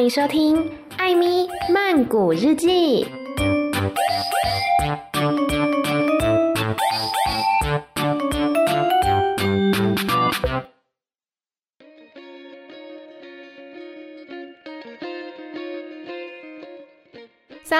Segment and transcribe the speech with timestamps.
[0.00, 0.56] 欢迎收听
[0.96, 3.04] 《艾咪曼谷日记》。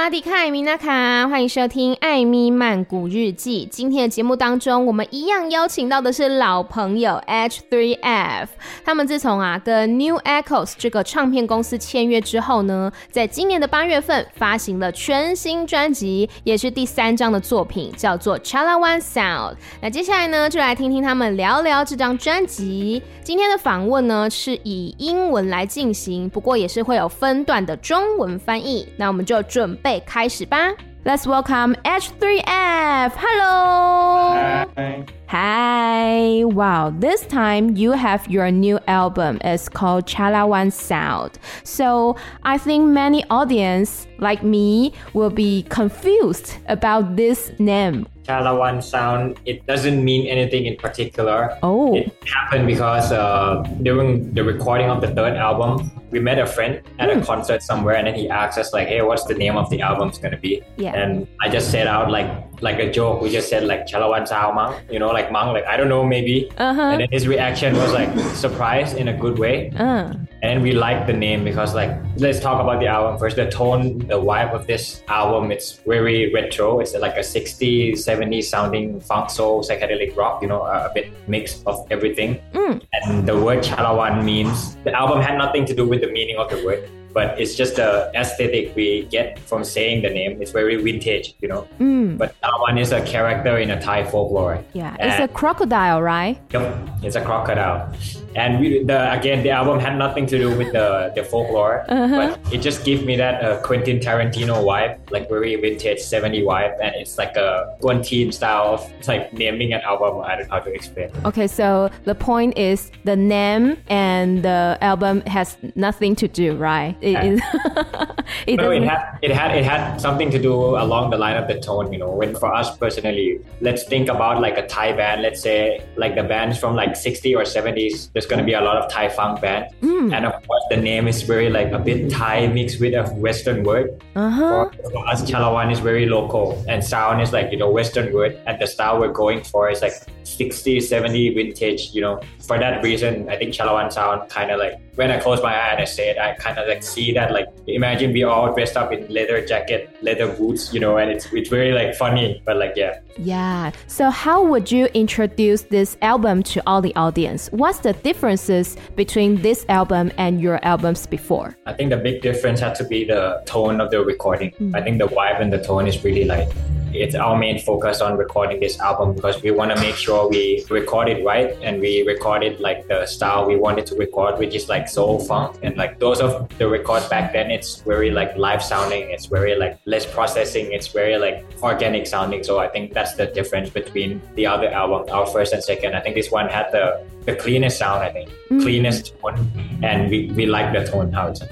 [0.02, 3.66] 萨迪卡米娜卡，欢迎收听《艾咪曼谷日记》。
[3.68, 8.46] 今天的节目当中，我们一样邀请到的是老朋友 H3F。
[8.82, 19.52] 他们自从啊跟 New Echoes 这个唱片公司签约之后呢，在今年的八月份发行了全新专辑，也是第三张的作品，叫做《Chalawan Sound》。
[19.82, 23.02] 那接下来呢，就来听听他们聊聊这张专辑。
[23.22, 28.88] 今天的访问呢，是以英文来进行，不过也是会有分段的中文翻译。
[28.96, 29.76] 那我们就准。
[29.82, 30.75] 备开始吧！
[31.05, 33.11] Let's welcome H3F.
[33.15, 34.33] Hello.
[34.75, 35.05] Hi.
[35.27, 36.43] Hi.
[36.45, 36.91] Wow.
[36.99, 39.37] This time you have your new album.
[39.43, 41.37] It's called Chalawan Sound.
[41.63, 48.07] So I think many audience like me will be confused about this name.
[48.23, 49.39] Chalawan Sound.
[49.45, 51.55] It doesn't mean anything in particular.
[51.61, 51.93] Oh.
[51.93, 56.82] It happened because uh, during the recording of the third album, we met a friend
[56.98, 57.12] at mm.
[57.12, 57.24] a hmm.
[57.24, 60.18] concert somewhere and then he asked us like hey what's the name of the album's
[60.18, 62.30] gonna be yeah and i just said out like
[62.62, 65.66] like a joke we just said like chalawan sao mang you know like mang like
[65.66, 66.82] i don't know maybe uh-huh.
[66.92, 70.12] and then his reaction was like surprise in a good way uh.
[70.42, 73.98] and we liked the name because like let's talk about the album first the tone
[74.12, 79.30] the vibe of this album it's very retro it's like a 60s 70s sounding funk
[79.30, 82.80] soul psychedelic rock you know a, a bit mix of everything mm.
[82.92, 86.48] and the word chalawan means the album had nothing to do with the meaning of
[86.50, 90.40] the word but it's just the aesthetic we get from saying the name.
[90.40, 91.66] It's very vintage, you know.
[91.78, 92.18] Mm.
[92.18, 94.62] But that one is a character in a Thai folklore.
[94.72, 96.40] Yeah, and it's a crocodile, right?
[96.52, 97.92] Yep, it's a crocodile.
[98.36, 102.36] And we, the again, the album had nothing to do with the the folklore, uh-huh.
[102.42, 106.78] but it just gave me that uh, Quentin Tarantino vibe, like very vintage 70 vibe,
[106.80, 110.22] and it's like a one team style of it's like naming an album.
[110.22, 111.10] I don't know how to explain.
[111.24, 116.96] Okay, so the point is the name and the album has nothing to do, right?
[117.02, 117.40] It,
[118.46, 121.48] it, no, it had it had it had something to do along the line of
[121.48, 121.92] the tone.
[121.92, 125.22] You know, when for us personally, let's think about like a Thai band.
[125.22, 128.12] Let's say like the bands from like 60 or 70s.
[128.12, 130.12] There's gonna be a lot of Thai funk band, mm.
[130.14, 133.64] and of course the name is very like a bit Thai mixed with a Western
[133.64, 134.02] word.
[134.14, 134.68] Uh-huh.
[134.70, 138.38] For, for us, Chalawan is very local, and sound is like you know Western word,
[138.46, 139.94] and the style we're going for is like
[140.24, 141.90] 60, 70 vintage.
[141.92, 145.42] You know, for that reason, I think Chalawan sound kind of like when I close
[145.42, 148.22] my eye and I say it, I kind of like see that like imagine we
[148.22, 151.94] all dressed up in leather jacket, leather boots, you know, and it's it's very like
[151.94, 153.00] funny, but like yeah.
[153.18, 153.72] Yeah.
[153.86, 157.48] So how would you introduce this album to all the audience?
[157.52, 161.56] What's the differences between this album and your albums before?
[161.66, 164.50] I think the big difference had to be the tone of the recording.
[164.52, 164.74] Mm.
[164.74, 166.48] I think the vibe and the tone is really like
[166.92, 170.64] it's our main focus on recording this album because we want to make sure we
[170.70, 174.54] record it right and we record it like the style we wanted to record, which
[174.54, 175.56] is like soul funk.
[175.62, 179.10] And like those of the records back then, it's very like live sounding.
[179.10, 180.72] It's very like less processing.
[180.72, 182.42] It's very like organic sounding.
[182.44, 185.94] So I think that's the difference between the other album, our first and second.
[185.94, 186.86] I think this one had the
[187.26, 188.02] the cleanest sound.
[188.02, 188.60] I think mm-hmm.
[188.60, 189.38] cleanest tone,
[189.82, 191.42] and we we like the tone how it's.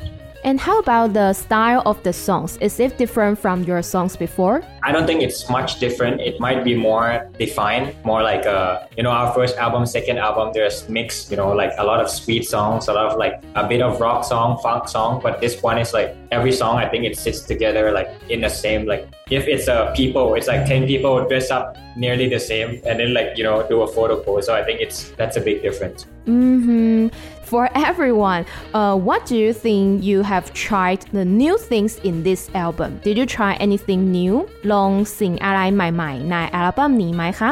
[0.44, 2.56] And how about the style of the songs?
[2.59, 4.62] Is it different from your songs before?
[4.84, 6.21] I don't think it's much different.
[6.21, 10.53] It might be more defined, more like uh, you know, our first album, second album,
[10.54, 13.66] there's mix, you know, like a lot of sweet songs, a lot of like a
[13.66, 15.21] bit of rock song, funk song.
[15.21, 18.48] But this one is like every song, I think it sits together like in the
[18.48, 22.81] same, like if it's a people, it's like 10 people dress up nearly the same
[22.87, 24.47] and then like, you know, do a photo pose.
[24.47, 26.06] So I think it's, that's a big difference.
[26.27, 27.09] Mm-hmm
[27.47, 28.45] for everyone.
[28.73, 33.00] Uh, what do you think you have tried the new things in this album?
[33.03, 34.34] Did you try anything new?
[34.72, 37.51] ลองสิ่งอะไรใหม่ๆในอัลบั้มนี้ไหมคะ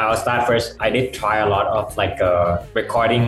[0.00, 0.66] I'll start first.
[0.86, 3.26] I did try a lot of like uh, recording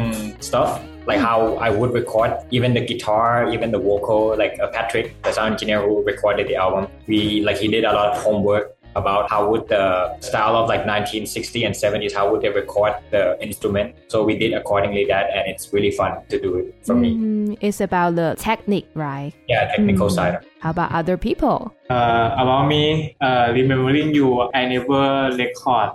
[0.49, 0.71] stuff
[1.07, 4.37] like how I would record even the guitar, even the vocal.
[4.37, 7.93] Like uh, Patrick, the sound engineer who recorded the album, we like he did a
[7.93, 12.42] lot of homework about how would the style of like 1960 and 70s how would
[12.42, 13.96] they record the instrument.
[14.08, 17.58] So we did accordingly that and it's really fun to do it for mm, me
[17.62, 19.34] it's about the technique right?
[19.48, 20.16] Yeah technical mm.
[20.16, 20.46] side.
[20.60, 21.74] How about other people?
[21.90, 25.92] Uh, about me uh, remembering you i never record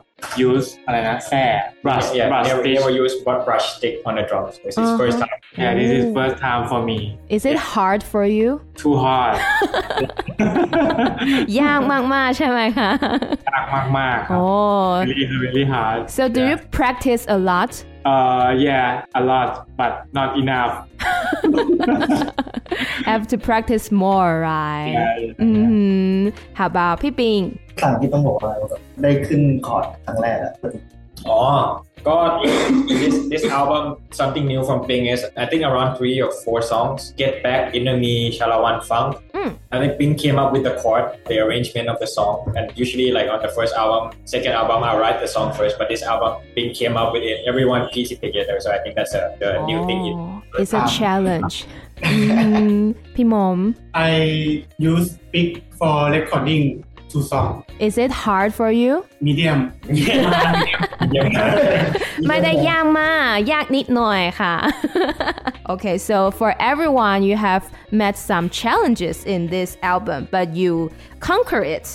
[0.47, 1.45] use อะไรนะแส่
[1.83, 3.13] brush yeah brush never, stick never use
[3.47, 5.01] brush stick on the drums this is uh-huh.
[5.01, 6.97] first time yeah this is first time for me
[7.35, 8.49] is it hard for you
[8.81, 9.35] too hard
[11.61, 11.79] ยาก
[12.13, 12.91] มากๆใช่ไหมคะ
[13.51, 13.65] ยาก
[13.97, 16.49] มากๆครับ oh really really hard so do yeah.
[16.49, 17.71] you practice a lot
[18.11, 19.49] uh yeah a lot
[19.79, 20.73] but not enough
[23.05, 24.93] Have to practice more, right?
[25.41, 25.47] อื
[26.19, 26.21] ม
[26.57, 27.41] How about พี่ปิง
[27.79, 28.53] ครั้งที่ต้องบอกว่า
[29.01, 30.53] ได้ขึ้นคอร์ดครั้งแรกอะ
[31.23, 32.31] Oh, God,
[32.99, 33.83] this this album,
[34.19, 36.99] something new from Ping is I think around three or four songs.
[37.21, 39.09] Get Back, Inner Me, Shalawan Funk.
[39.37, 39.51] Mm.
[39.73, 42.35] I think Ping came up with the chord, the arrangement of the song.
[42.57, 45.87] And usually like on the first album, second album, I write the song first, but
[45.93, 47.37] this album, Ping came up with it.
[47.51, 48.55] Everyone pieced it together.
[48.63, 50.01] So I think that's a, the new thing.
[50.09, 50.17] in-
[50.53, 51.55] Oh, It's a challenge
[52.03, 52.13] อื
[52.79, 52.81] ม
[53.15, 53.59] พี่หมอม
[54.09, 54.13] I
[54.91, 55.49] use Pick
[55.79, 56.65] for recording
[57.11, 57.63] two songs.
[57.87, 58.91] Is it hard for you
[59.27, 59.59] Medium.
[62.27, 64.55] ไม่ได้ยากมากยากนิดหน่อยค่ะ
[65.73, 67.63] Okay so for everyone you have
[68.01, 70.71] met some challenges in this album but you
[71.29, 71.87] conquer it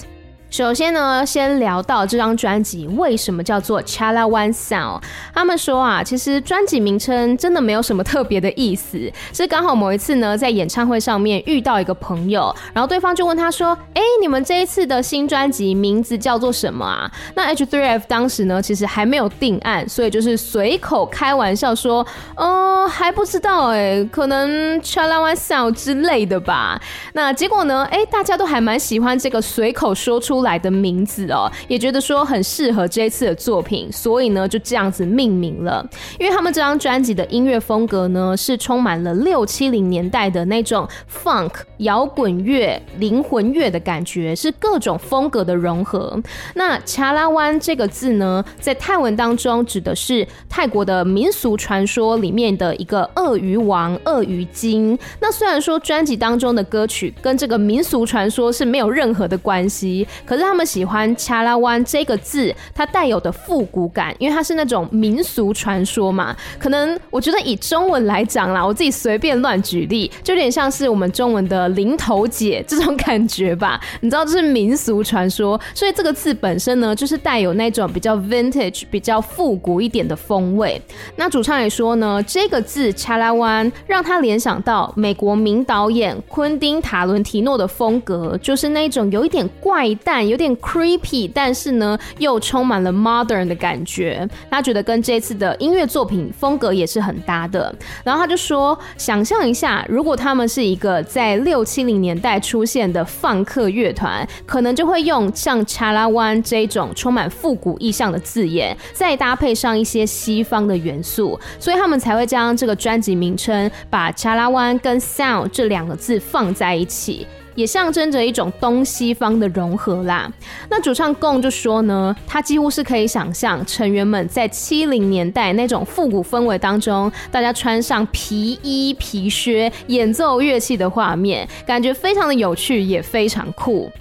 [0.51, 5.01] 首先呢，先聊到这张专辑为什么叫做 Chalawan Sound。
[5.33, 22.05] 他们说啊，其实专辑名称真的没有什么特别的意思，是刚好某一次呢，在演唱会上面遇到一个朋友，然后对方就问他说：“哎，你们这一次的新专辑名字叫做什么啊？”那 H3F 当时呢，其实还没有定案，所以就是随口开玩笑说
[22.35, 26.77] ：“嗯，还不知道哎，可能 Chalawan Sound 之类的吧。”
[27.15, 35.87] 那结果呢，哎，大家都还蛮喜欢这个随口说出来的名字哦，也觉得说很适合这一次的作品，所以呢就这样子命名了。
[36.19, 46.21] 因为他们这张专辑的音乐风格呢是充满了六七零年代的那种 funk 摇滚乐、灵魂乐的感觉，是各种风格的融合。
[46.55, 54.97] 那查拉湾这个字呢，在泰文当中指的是泰国的民俗传说里面的一个鳄鱼王、鳄鱼精。
[55.19, 66.33] 那虽然说专辑当中的歌曲跟这个民俗传说是没有任何的关系，可是他们喜欢恰拉湾这个字，它带有的复古感，因为它是那种民俗传说嘛。
[66.57, 73.77] 可能我觉得以中文来讲啦，我自己随便乱举例，就有点像是我们中文的零头姐这种感觉吧。
[73.99, 80.81] 你知道这是民俗传说，所以这个字本身呢，就是带有那种比较 vintage、比较复古一点的风味。
[81.17, 94.27] 那主唱也说呢，这个字恰拉湾让他联想到美国名导演昆汀塔伦提诺的风格，就是那种有一点怪诞、有点 creepy，但是呢又充满了 modern 的感觉。
[94.49, 97.73] 他觉得跟这次的音乐作品风格也是很搭的。
[98.03, 117.25] 然后他就说，想象一下，如果他们是一个在六七零年代出现的放克乐团，可能就会用像恰拉湾这种充满复古意象的字眼，再搭配上一些西方的元素，所以他们才会将这个专辑名称把恰拉湾跟 sound 这两个字放在一起。
[117.55, 120.31] 也象征着一种东西方的融合啦。
[120.69, 133.91] 那主唱贡就说呢，他几乎是可以想象成员们在七零年代那种复古氛围当中，大家穿上皮衣皮靴演奏乐器的画面，感觉非常的有趣，也非常酷。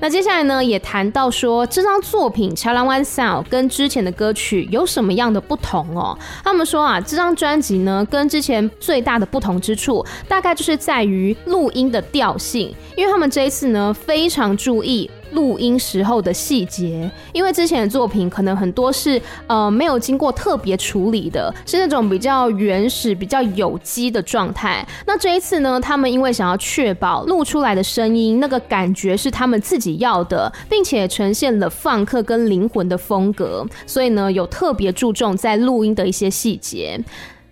[0.00, 6.16] 那接下来呢，也谈到说这张作品《Chalawan Sound》跟之前的歌曲有什么样的不同哦？
[6.44, 15.10] 他们说啊，这张专辑呢，跟之前最大的不同之处，大概就是在于录音的调性，因为他们这一次呢，非常注意。
[15.32, 24.86] 录音时候的细节，因为之前的作品可能很多是呃没有经过特别处理的，是那种比较原始、比较有机的状态。
[25.06, 36.98] 那这一次呢，他们因为想要确保录出来的声音那个感觉是他们自己要的，并且呈现了放克跟灵魂的风格，所以呢，有特别注重在录音的一些细节。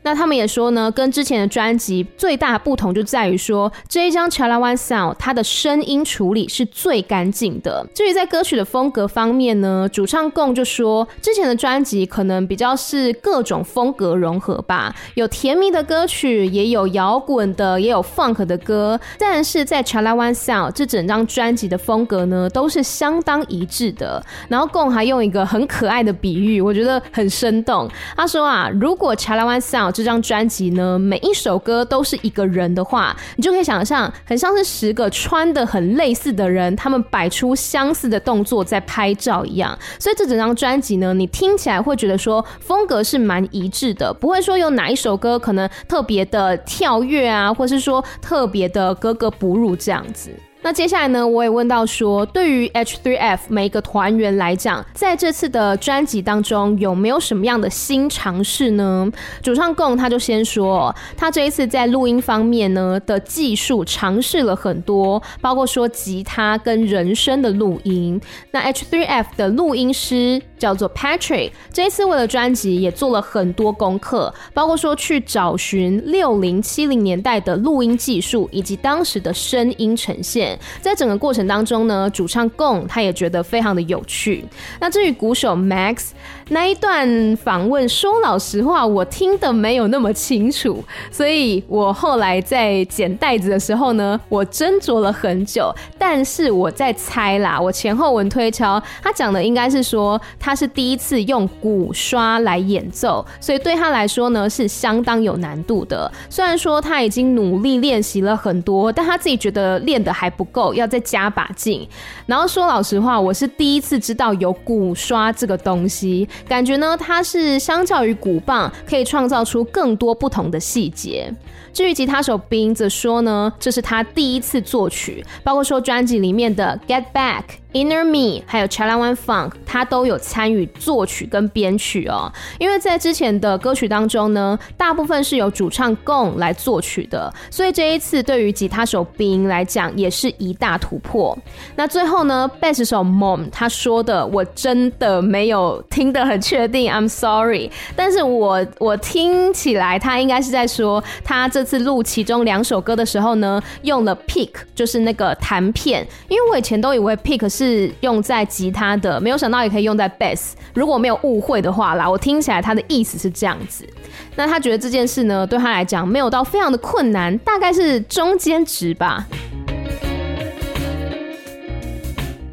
[0.06, 7.84] 那他们也说呢，跟之前的专辑最大不同就在于说，这一张《Chalawan Sound》它的声音处理是最干净的。
[7.92, 19.00] 至于在歌曲的风格方面呢，主唱贡就说，之前的专辑可能比较是各种风格融合吧，有甜蜜的歌曲，也有摇滚的，也有 funk 的歌。
[19.18, 24.24] 但是在《Chalawan Sound》这整张专辑的风格呢，都是相当一致的。
[24.46, 27.90] 然后贡还用一个很可爱的比喻，我觉得很生动。
[28.16, 39.76] 他说啊，如果《Chalawan Sound》这张专辑呢，每一首歌都是一个人的话，你就可以想象，很像是十个穿得很类似的人，他们摆出相似的动作在拍照一样。
[39.98, 50.30] 所以这整张专辑呢，你听起来会觉得说风格是蛮一致的，不会说有哪一首歌可能特别的跳跃啊，或是说特别的格格不入这样子。
[50.66, 59.08] 那接下来呢，我也问到说，对于 H3F 每一个团员来讲，在这次的专辑当中有没有什么样的新尝试呢？
[59.40, 68.20] 主唱贡他就先说，他这一次在录音方面呢的技术尝试了很多，包括说吉他跟人声的录音。
[68.50, 80.55] 那 H3F 的录音师叫做 Patrick，这一次为了专辑也做了很多功课，包括说去找寻六零七零年代的录音技术以及当时的声音呈现。
[80.80, 84.44] 在整个过程当中呢，主唱贡他也觉得非常的有趣。
[84.80, 86.08] 那至于鼓手 Max
[86.50, 95.74] 那一段访问，说老实话，我听得没有那么清楚，所以我后来在剪袋子的时候呢，我斟酌了很久。
[95.98, 106.10] 但是我在猜啦，我前后文推敲，他讲的应该是说他是第一次用鼓刷来演奏，所以对他来说呢是相当有难度的。
[106.30, 111.84] 虽然说他已经努力练习了很多，但他自己觉得练得还不够，要再加把劲。
[112.26, 121.32] 然后说老实话，我是第一次知道有鼓刷这个东西，感觉呢它是相较于鼓棒可以创造出更多不同的细节。
[121.72, 127.42] 至于吉他手 Bing 则说呢，这是他第一次作曲，包括说专辑里面的 Get Back。
[127.72, 132.32] Inner Me 还有 Challa One Funk，他都有参与作曲跟编曲哦。
[132.58, 141.36] 因为在之前的歌曲当中呢，大部分是由主唱 Gong 来作曲的，所以这一次对于吉他手 Bing 来讲也是一大突破。
[141.74, 147.70] 那最后呢，贝斯手 Mom 他说的，我真的没有听得很确定，I'm sorry。
[147.94, 157.86] 但是我我听起来他应该是在说，他这次录其中两首歌的时候呢，用了 pick，就是那个弹片，因为我以前都以为 pick 是是。
[158.00, 160.52] 用在吉他的，没有想到也可以用在 bass。
[160.74, 163.86] 如果没有误会的话啦，我听起来他的意思是这样子。
[164.34, 169.26] 那他觉得这件事呢，对他来讲没有到非常的困难，大概是中间值吧。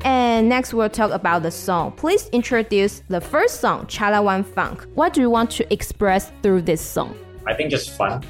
[0.03, 1.91] And next we'll talk about the song.
[1.95, 4.87] Please introduce the first song, Challa One Funk.
[4.95, 7.09] What do you want to express through this song?
[7.45, 8.21] I think just fun.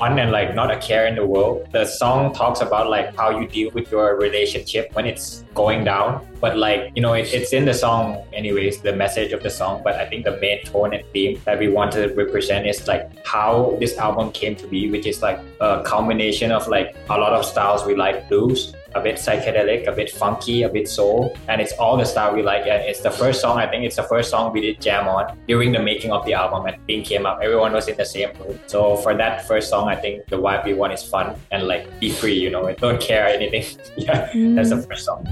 [0.00, 1.68] Fun and like not a care in the world.
[1.72, 6.26] The song talks about like how you deal with your relationship when it's going down.
[6.40, 9.82] But like, you know, it, it's in the song anyways, the message of the song.
[9.84, 13.04] But I think the main tone and theme that we want to represent is like
[13.26, 17.34] how this album came to be, which is like a combination of like a lot
[17.34, 21.60] of styles we like blues, a bit psychedelic, a bit funky, a bit soul, and
[21.60, 22.62] it's all the style we like.
[22.62, 23.58] And it's the first song.
[23.58, 26.34] I think it's the first song we did jam on during the making of the
[26.34, 26.66] album.
[26.66, 28.58] And Bing came up, everyone was in the same mood.
[28.66, 32.00] So for that first song, I think the vibe we want is fun and like
[32.00, 32.38] be free.
[32.38, 33.64] You know, don't care anything.
[33.96, 34.54] yeah, mm.
[34.56, 35.26] that's the first song.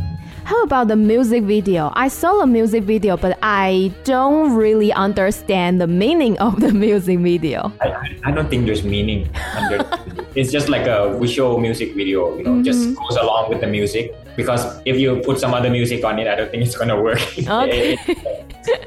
[0.48, 1.92] How about the music video?
[1.94, 7.18] I saw the music video, but I don't really understand the meaning of the music
[7.18, 7.70] video.
[7.82, 9.84] I, I don't think there's meaning under
[10.34, 12.62] It's just like a visual music video, you know, mm-hmm.
[12.62, 14.14] just goes along with the music.
[14.36, 17.20] Because if you put some other music on it, I don't think it's gonna work.
[17.36, 17.98] Okay.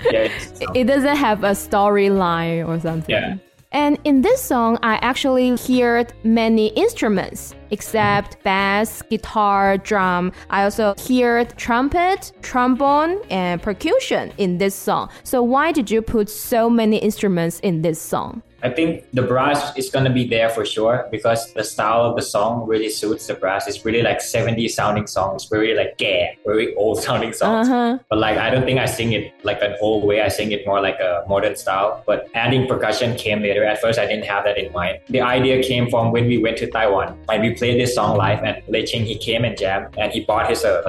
[0.10, 0.34] yeah,
[0.74, 3.14] it doesn't have a storyline or something.
[3.14, 3.38] Yeah.
[3.72, 10.34] And in this song, I actually heard many instruments except bass, guitar, drum.
[10.50, 15.10] I also heard trumpet, trombone, and percussion in this song.
[15.24, 18.44] So why did you put so many instruments in this song?
[18.64, 22.22] I think the brass is gonna be there for sure because the style of the
[22.22, 23.68] song really suits the brass.
[23.68, 27.70] It's really like 70s sounding songs, very like gay, very old sounding songs.
[27.70, 28.00] Uh-huh.
[28.10, 30.22] But like I don't think I sing it like an old way.
[30.22, 32.04] I sing it more like a modern style.
[32.06, 33.64] But adding percussion came later.
[33.64, 35.00] At first I didn't have that in mind.
[35.10, 38.44] The idea came from when we went to Taiwan and we played this song live
[38.44, 40.82] and Lei Ching he came and jammed and he bought his uh,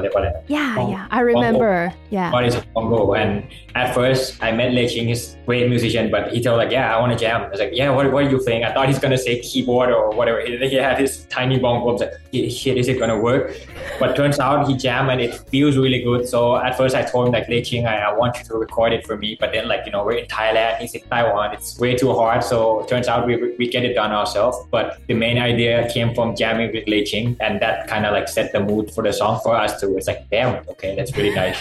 [0.48, 1.88] yeah, bong, yeah, I remember.
[1.88, 2.30] Bongo, yeah.
[2.30, 6.42] Bought his bongo and at first I met Lei Ching, he's great musician, but he
[6.42, 7.42] told like, yeah, I want to jam.
[7.42, 8.64] I was like, yeah, what, what are you playing?
[8.64, 10.40] I thought he's gonna say keyboard or whatever.
[10.40, 11.88] He, he had his tiny bongo.
[11.88, 12.12] I was like,
[12.50, 13.56] shit, is it gonna work?
[13.98, 16.28] But turns out he jammed and it feels really good.
[16.28, 18.92] So at first I told him like, Lei Ching, I, I want you to record
[18.92, 19.36] it for me.
[19.38, 21.54] But then like, you know, we're in Thailand, he's in Taiwan.
[21.54, 22.44] It's way too hard.
[22.44, 24.58] So turns out we, we get it done ourselves.
[24.70, 28.28] But the main idea came from jamming with Lei Ching and that kind of like
[28.28, 29.96] set the mood for the song for us too.
[29.96, 31.60] It's like, damn, okay, that's really nice.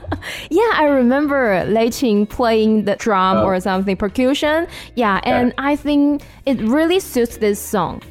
[0.50, 4.66] yeah, I remember Lei Ching playing the drum uh, or something, percussion.
[4.94, 8.02] Yeah, and I think it really suits this song.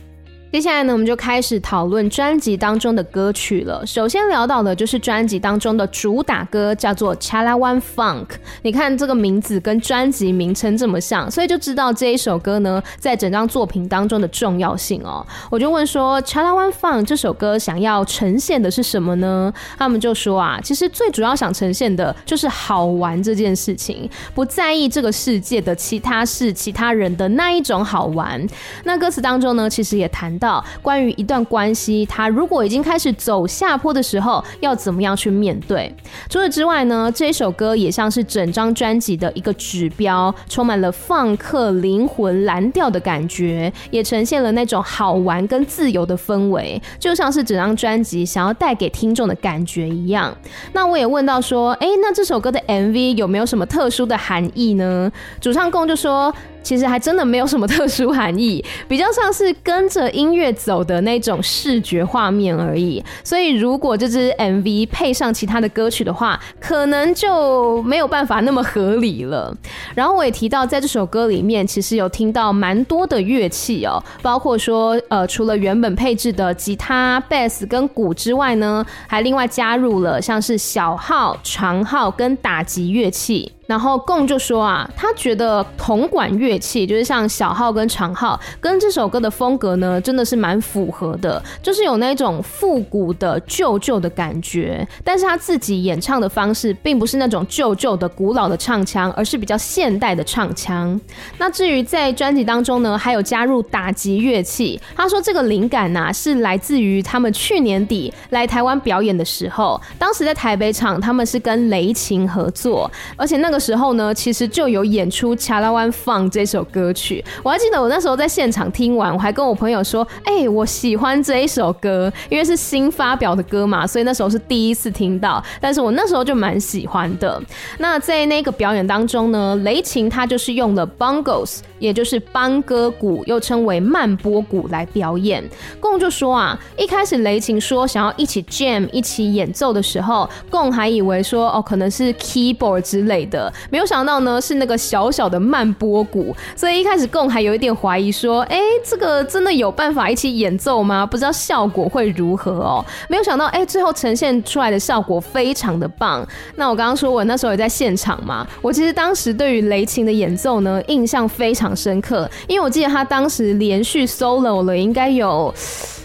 [0.51, 3.85] 接下来呢，我们就开始讨论专辑当中的歌曲了。
[3.87, 8.25] 首先聊到的就是专辑当中的主打歌，叫做《Challa One Funk》。
[8.61, 15.25] 你看这个名字跟专辑名称这么像，所以就知道这一首歌呢，在整张作品当中的重要性哦。
[15.49, 19.53] 我就问说，《Challa One Funk》这首歌想要呈现的是什么呢？
[19.77, 28.45] 他们就说啊，其实最主要想呈现的就是好玩这件事情，不在意这个世界的其他事、其他人的那一种好玩。
[28.83, 30.40] 那歌词当中呢，其实也谈。
[30.41, 35.95] 到关于一段关系，他如果已经开始走下坡的时候，要怎么样去面对。
[36.27, 50.35] 除此之外呢，这一首歌也像是整张专辑的一个指标，充满了放克灵魂蓝调的感觉，也呈现了那种好玩跟自由的氛围，就像是整张专辑想要带给听众的感觉一样。
[50.73, 55.11] 那我也问到说，哎，那这首歌的 MV 有没有什么特殊的含义呢？
[55.39, 56.33] 主唱共就说。
[56.63, 63.03] 其实还真的没有什么特殊含义， 比较像是跟着音乐走的那种视觉画面而已。
[63.23, 69.55] 所以如果这支 MV 配上其他的歌曲的话，可能就没有办法那么合理了。
[69.95, 83.51] 然后我也提到，在这首歌里面，其实有听到蛮多的乐器哦，包括说，呃，除了原本配置的吉他、贝斯跟鼓之外呢，还另外加入了像是小号、长号跟打击乐器。
[83.67, 94.85] 然后贡就说啊，他觉得铜管乐器就是像小号跟长号，跟这首歌的风格呢，真的是蛮符合的，就是有那种复古的旧旧的感觉。
[95.03, 100.99] 但是他自己演唱的方式，并不是那种旧旧的古老的唱腔，而是比较现代的唱腔。
[101.37, 113.61] 那至于在专辑当中呢，还有加入打击乐器，他说这个灵感呐，是来自于他们去年底来台湾表演的时候，当时在台北场，他们是跟雷琴合作，而且那个。
[113.61, 117.23] 时候呢，其实就有演出《卡拉湾放》这首歌曲。
[117.43, 125.43] 我还记得我那时候在现场听完，我还跟我朋友说：“哎、我喜欢这一首歌，因为是新发表的歌嘛，所以那时候是第一次听到。
[125.59, 127.39] 但是我那时候就蛮喜欢的。
[127.77, 135.47] 那在那个表演当中呢，雷琴他就是用了 bongos，也就是邦哥鼓，又称为慢波鼓来表演。
[135.79, 143.40] 贡就说啊，一开始雷琴说想要一起 jam 一起演奏的时候，贡还以为说哦，可能是 keyboard 之类的。
[143.69, 151.05] 没有想到呢，是那个小小的慢波鼓，所以一开始贡还有一点怀疑，说，哎，这个真的有办法一起演奏吗？
[151.05, 152.83] 不知道效果会如何哦。
[153.07, 156.27] 没有想到，哎，最后呈现出来的效果非常的棒。
[156.55, 165.53] 那我刚刚说我那时候也在现场嘛，我其实当时对于雷琴的演奏呢，印象非常深刻，因为我记得他当时连续 solo 了，应该有。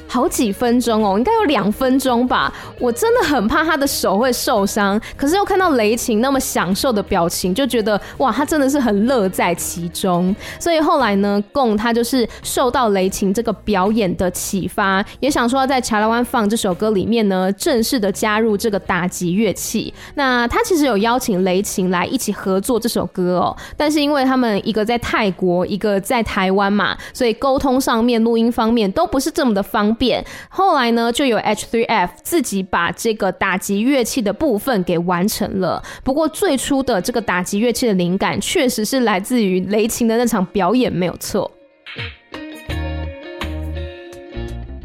[0.09, 2.50] 好几分钟哦，应该有两分钟吧。
[2.78, 10.35] 我真的很怕他的手会受伤，可是又看到雷琴那么享受的表情，就觉得哇，他真的是很乐在其中。
[10.59, 19.92] 所以后来呢，贡他就是受到雷琴这个表演的启发，也想说要在《卡拉湾放》这首歌里面呢，正式的加入这个打击乐器。
[20.14, 30.24] 那他其实有邀请雷琴来一起合作这首歌哦，但是因为他们一个在泰国，一个在台湾嘛，所以沟通上面、录音方面都不是这么的方便。
[30.48, 35.83] 后来呢，就有 H3F 自己把这个打击乐器的部分给完成了。
[36.03, 41.50] 不过最初的这个打击乐器的灵感，确实是来自于雷琴的那场表演，没有错。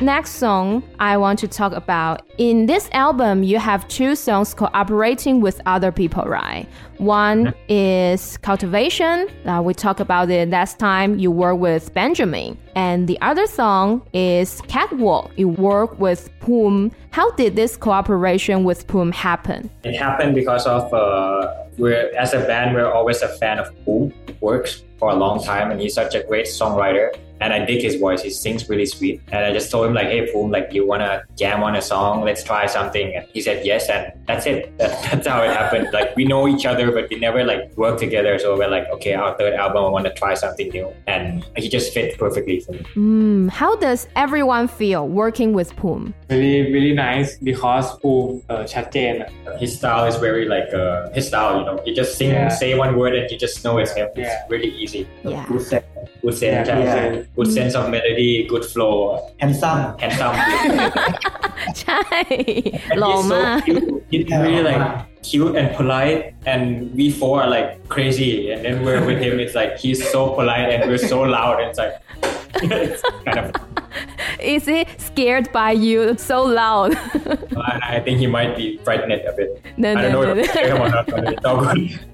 [0.02, 2.24] Next song I want to talk about.
[2.40, 6.68] In this album, you have two songs cooperating with other people, right?
[6.98, 9.28] One is Cultivation.
[9.46, 11.20] Uh, we talked about it last time.
[11.20, 12.58] You work with Benjamin.
[12.76, 15.30] And the other song is Catwalk.
[15.38, 16.92] You work with Poom.
[17.12, 19.70] How did this cooperation with Poom happen?
[19.84, 24.12] It happened because of uh, we're as a band, we're always a fan of Poom.
[24.40, 27.95] Works for a long time, and he's such a great songwriter and I dig his
[27.95, 28.21] voice.
[28.21, 29.21] He sings really sweet.
[29.32, 32.23] And I just told him like, "Hey, Poom, like you wanna jam on a song?
[32.23, 34.77] Let's try something." And he said yes, and that's it.
[34.77, 35.89] That, that's how it happened.
[35.91, 38.38] Like we know each other, but we never like work together.
[38.39, 41.67] So we're like, okay, our third album, I want to try something new, and he
[41.67, 42.86] just fit perfectly for me.
[42.95, 46.13] Mm, how does everyone feel working with Poom?
[46.31, 49.12] Really, really nice because Poom uh, ชัดเจน
[49.62, 50.85] His style is very like uh,
[51.16, 51.53] his style.
[51.59, 52.49] You know, you just sing, Yeah.
[52.61, 54.09] say one word, and you just know it's him.
[54.21, 54.53] It's Yeah.
[54.53, 55.03] really easy.
[55.33, 55.45] Yeah.
[55.51, 55.83] good set
[56.25, 56.79] Good sense, Yeah.
[56.88, 57.23] yeah.
[57.38, 58.95] good sense of melody, good flow,
[59.42, 60.35] handsome handsome.
[61.81, 62.01] ใช่
[63.01, 63.87] หล่อ He's so มาก cute.
[64.12, 64.85] He's really like
[65.29, 66.21] cute and polite,
[66.53, 66.62] and
[66.99, 68.31] we four are like crazy.
[68.53, 69.35] And then we're with him.
[69.45, 71.57] It's like he's so polite and we're so loud.
[71.62, 71.95] And it's like
[72.75, 73.47] it's kind of.
[74.39, 76.95] Is he scared by you so loud?
[77.58, 79.62] I I think he might be frightened a bit.
[79.77, 80.51] No, I don't no, know no, if no.
[80.51, 81.99] I scare him or not, but it's all good.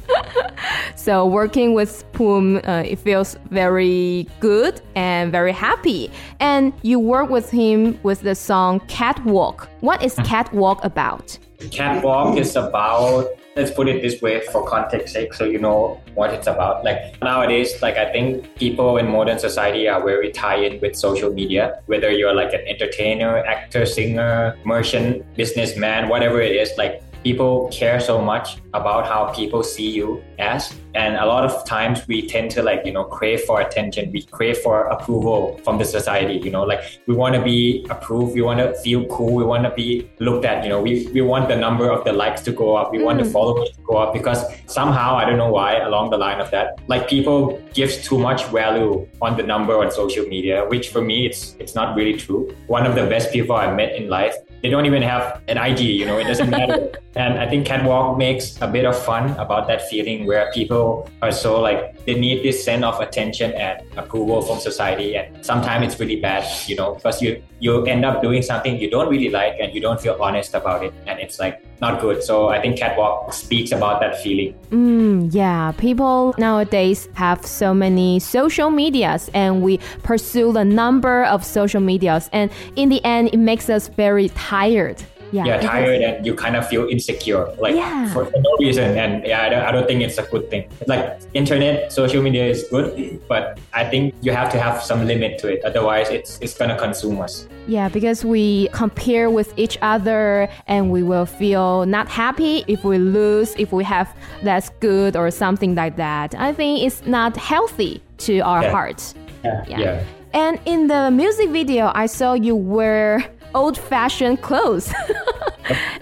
[0.96, 6.12] So working with Poom, uh, it feels very good and very happy.
[6.42, 9.70] And you work with him with the song Catwalk.
[9.80, 11.38] What is Catwalk about?
[11.72, 16.32] Catwalk is about let's put it this way for context sake so you know what
[16.32, 16.84] it's about.
[16.84, 21.34] Like nowadays like i think people in modern society are very tied in with social
[21.34, 27.70] media whether you're like an entertainer actor singer merchant businessman whatever it is like people
[27.74, 32.28] care so much about how people see you as And a lot of times we
[32.28, 34.12] tend to like, you know, crave for attention.
[34.12, 38.34] We crave for approval from the society, you know, like we want to be approved.
[38.34, 39.36] We want to feel cool.
[39.36, 42.14] We want to be looked at, you know, we, we want the number of the
[42.14, 42.92] likes to go up.
[42.92, 43.08] We mm.
[43.08, 43.32] want the mm.
[43.32, 46.80] followers to go up because somehow, I don't know why, along the line of that,
[46.88, 51.28] like people gives too much value on the number on social media, which for me,
[51.28, 52.56] it's, it's not really true.
[52.68, 55.82] One of the best people I met in life they don't even have an id
[55.82, 56.92] you know, it doesn't matter.
[57.16, 61.32] and I think Catwalk makes a bit of fun about that feeling where people are
[61.32, 65.16] so like they need this sense of attention and approval from society.
[65.16, 68.90] And sometimes it's really bad, you know, because you you end up doing something you
[68.90, 70.94] don't really like and you don't feel honest about it.
[71.06, 72.24] And it's like not good.
[72.24, 74.54] So I think Catwalk speaks about that feeling.
[74.70, 81.44] Mm, yeah, people nowadays have so many social medias and we pursue the number of
[81.44, 86.26] social medias and in the end it makes us very tired yeah, yeah tired and
[86.26, 88.12] you kind of feel insecure like yeah.
[88.14, 90.70] for, for, no reason and yeah I don't, I don't think it's a good thing
[90.88, 95.38] like internet social media is good but i think you have to have some limit
[95.40, 100.48] to it otherwise it's it's gonna consume us yeah because we compare with each other
[100.68, 105.30] and we will feel not happy if we lose if we have less good or
[105.32, 108.72] something like that i think it's not healthy to our yeah.
[108.72, 109.14] hearts
[109.44, 109.66] yeah.
[109.68, 109.80] yeah.
[109.80, 110.04] yeah.
[110.34, 113.26] And in the music video, I saw you wear
[113.58, 114.94] old fashioned clothes.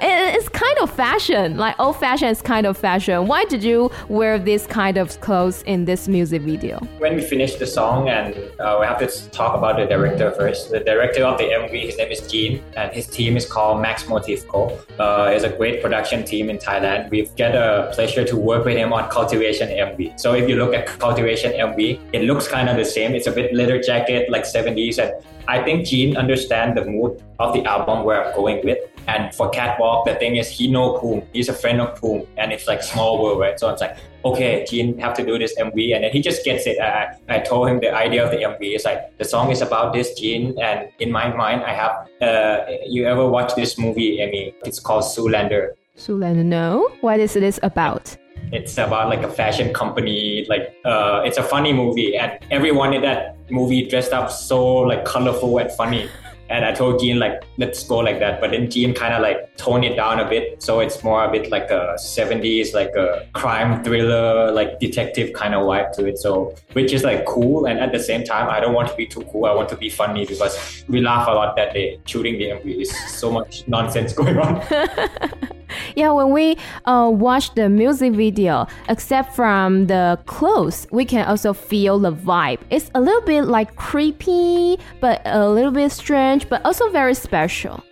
[0.02, 3.28] it's kind of fashion, like old fashioned is kind of fashion.
[3.28, 6.80] Why did you wear this kind of clothes in this music video?
[7.00, 10.70] When we finished the song, and uh, we have to talk about the director first.
[10.70, 14.08] The director of the MV, his name is Gene, and his team is called Max
[14.10, 14.78] Motif Co.
[15.00, 17.10] Uh, it's a great production team in Thailand.
[17.10, 20.20] We've got a pleasure to work with him on Cultivation MV.
[20.20, 23.15] So if you look at Cultivation MV, it looks kind of the same.
[23.15, 25.13] It's a bit leather jacket, like 70s, and
[25.47, 28.79] I think Gene understands the mood of the album where I'm going with.
[29.08, 31.25] And for Catwalk, the thing is he know Poom.
[31.34, 32.25] He's a friend of Poom.
[32.38, 33.60] And it's like small world, right?
[33.60, 35.95] So it's like, okay, Gene have to do this MV.
[35.95, 36.79] And then he just gets it.
[36.79, 39.93] I, I told him the idea of the MV is like, the song is about
[39.93, 40.58] this Gene.
[40.60, 44.55] And in my mind, I have, uh, you ever watch this movie, Amy?
[44.65, 45.73] It's called Zoolander.
[45.97, 46.89] Zoolander, no.
[47.01, 48.17] What is this about?
[48.51, 50.45] It's about like a fashion company.
[50.47, 55.05] Like uh, it's a funny movie, and everyone in that movie dressed up so like
[55.05, 56.10] colorful and funny.
[56.47, 58.39] And I told Gene like, let's go like that.
[58.39, 61.31] But then Gene kind of like toned it down a bit, so it's more a
[61.31, 66.19] bit like a 70s, like a crime thriller, like detective kind of vibe to it.
[66.19, 69.08] So which is like cool, and at the same time, I don't want to be
[69.08, 69.45] too cool.
[69.45, 72.81] I want to be funny because we laugh a lot that day shooting the MV.
[72.81, 74.62] Is so much nonsense going on.
[75.95, 81.54] yeah, when we uh, watch the music video, except from the clothes, we can also
[81.54, 82.60] feel the vibe.
[82.69, 87.84] It's a little bit like creepy, but a little bit strange, but also very special.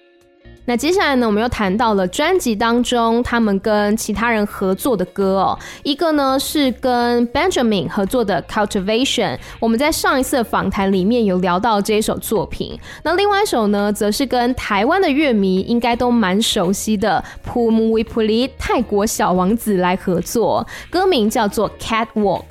[0.65, 5.59] 那接下来呢，我们又谈到了专辑当中他们跟其他人合作的歌哦。
[5.83, 12.79] 一个呢是跟 Benjamin 合作的 Cultivation，我们在上一次的访谈里面有聊到这一首作品。
[13.03, 22.43] 那另外一首呢，则是跟台湾的乐迷应该都蛮熟悉的 Poom Vipulit 泰国小王子来合作，歌名叫做 Catwalk。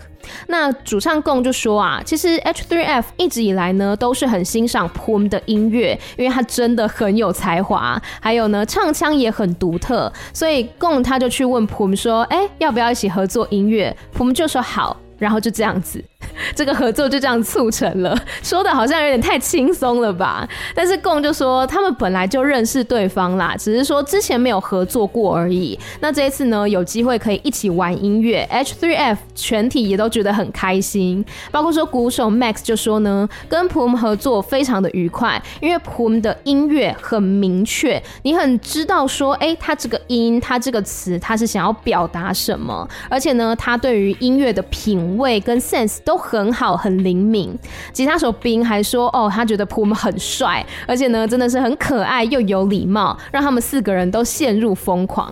[0.49, 16.03] 那主唱贡就说啊，其实 H3F 一直以来呢都是很欣赏 Poom 的音乐，因为他真的很有才华，还有呢唱腔也很独特，所以贡他就去问 Poom 说，哎，要不要一起合作音乐？Poom 就说好，然后就这样子。
[16.55, 20.49] 这个合作就这样促成了，说的好像有点太轻松了吧？
[20.75, 25.79] 但是共就说他们本来就认识对方啦，只是说之前没有合作过而已。
[26.01, 31.25] 那这一次呢，有机会可以一起玩音乐，H3F 全体也都觉得很开心。
[31.51, 46.23] 包括说鼓手 Max 就说呢，跟 Poom 合作非常的愉快，因为 Poom 的音乐很明确，你很知道说，哎，他这个音，他这个词，他是想要表达什么，而且呢，他对于音乐的品味跟 sense 都。
[46.23, 47.53] 很好，很灵敏。
[47.93, 55.31] 吉他手冰还说：“哦，他觉得 Poom 很帅，而且呢，真的是很可爱又有礼貌，让他们四个人都陷入疯狂。”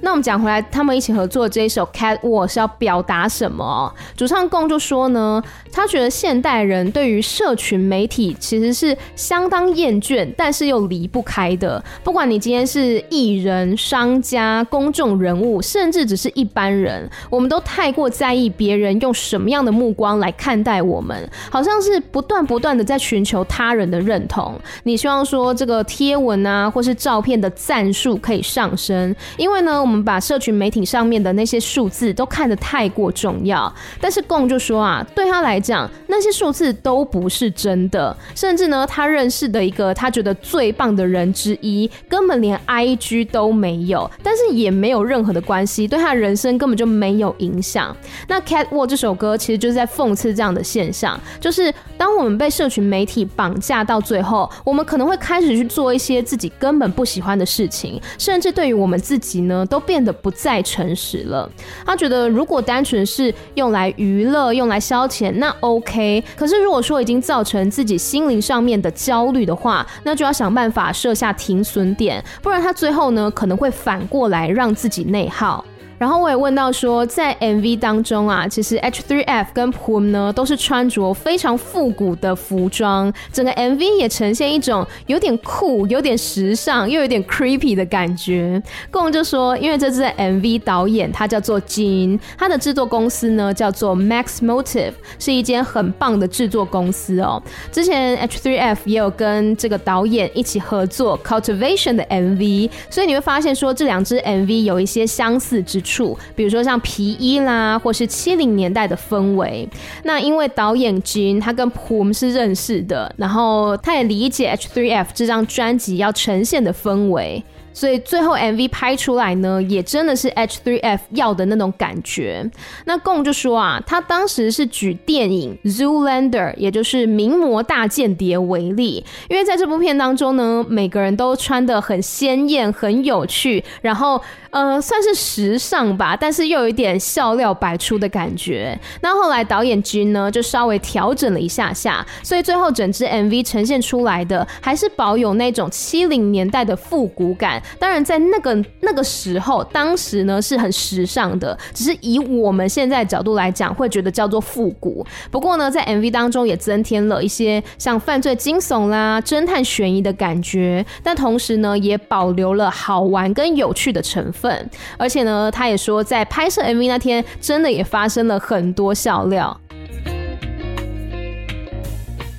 [0.00, 3.92] 那我们讲回来，他们一起合作这一首《Catwalk》是要表达什么？
[4.16, 11.82] 主唱共就说呢，他觉得现代人对于社群媒体其实是相当厌倦，但是又离不开的。
[12.04, 19.07] 不管你今天是艺人、商家、公众人物，甚至只是一般人，我们都太过在意别人用。
[19.08, 24.54] 用什么样的目光来看待我们，好像是不断不断的在寻求他人的认同。
[24.82, 33.72] 你希望说这个贴文啊，或是照片的赞数可以上升，因为呢，我们把社群媒体上面的那些数字都看得太过重要。
[33.98, 47.96] 但是贡就说啊，对他来讲，那些数字都不是真的，甚至呢，他认识的一个他觉得最棒的人之一，根本连 IG 都没有，但是也没有任何的关系，对他人生根本就没有影响。
[48.26, 61.48] 那 Catwalk 这首歌其实就是在讽刺这样的现象，就是当我们被社群媒体绑架到最后，我们可能会开始去做一些自己根本不喜欢的事情，甚至对于我们自己呢，都变得不再诚实了。
[61.86, 66.22] 他觉得，如果单纯是用来娱乐、用来消遣，那 OK。
[66.36, 75.64] 可是如果说已经造成自己心灵上面的焦虑的话，那就要想办法设下停损点，不然他最后呢，可能会反过来让自己内耗。
[75.98, 88.62] 然后我也问到说，在 MV 当中啊，其实 H3F 跟 Phuum 呢都是穿着非常复古的服装，整个 MV 也呈现一种有点酷、有点时尚又有点 creepy 的感觉。
[88.92, 97.42] 贡就说，因为这支 MV 导演他叫做 Jin，他的制作公司呢叫做 Max Motive，是一间很棒的制作公司哦。
[97.72, 105.87] 之前 H3F 也有跟这个导演一起合作 Cultivation 的 MV，所以你会发现说这两支 MV 有一些相似之处。
[105.88, 109.68] 处，比如说像皮衣啦，或是七零年代的氛围。
[110.04, 117.42] 那因为导演 Jin 他跟 Phuum 是认识的，然后他也理解 H3F 这张专辑要呈现的氛围。
[117.70, 122.44] 所以最后 MV 拍出来呢，也真的是 H3F 要的那种感觉。
[122.86, 134.20] 那贡就说啊，他当时是举电影《Zoolander》，也就是《名模大间谍》为例，因为在这部片当中呢，每个人都穿的很鲜艳、很有趣，然后
[134.50, 138.78] 呃算是时尚吧，但是又有一点笑料百出的感觉。
[139.00, 147.62] 那后来导演君呢，就稍微调整了一下下，所以最后整支 MV 呈现出来的还是保有那种七零年代的复古感。
[147.78, 155.06] 当然，在那个那个时候，当时呢是很时尚的，只是以我们现在角度来讲，会觉得叫做复古。
[155.30, 164.70] 不过呢，在 MV 当中也增添了一些像犯罪惊悚啦、侦探悬疑的感觉，但同时呢，也保留了好玩跟有趣的成分。
[164.96, 169.59] 而且呢它，他也说，在拍摄 MV 那天，真的也发生了很多笑料。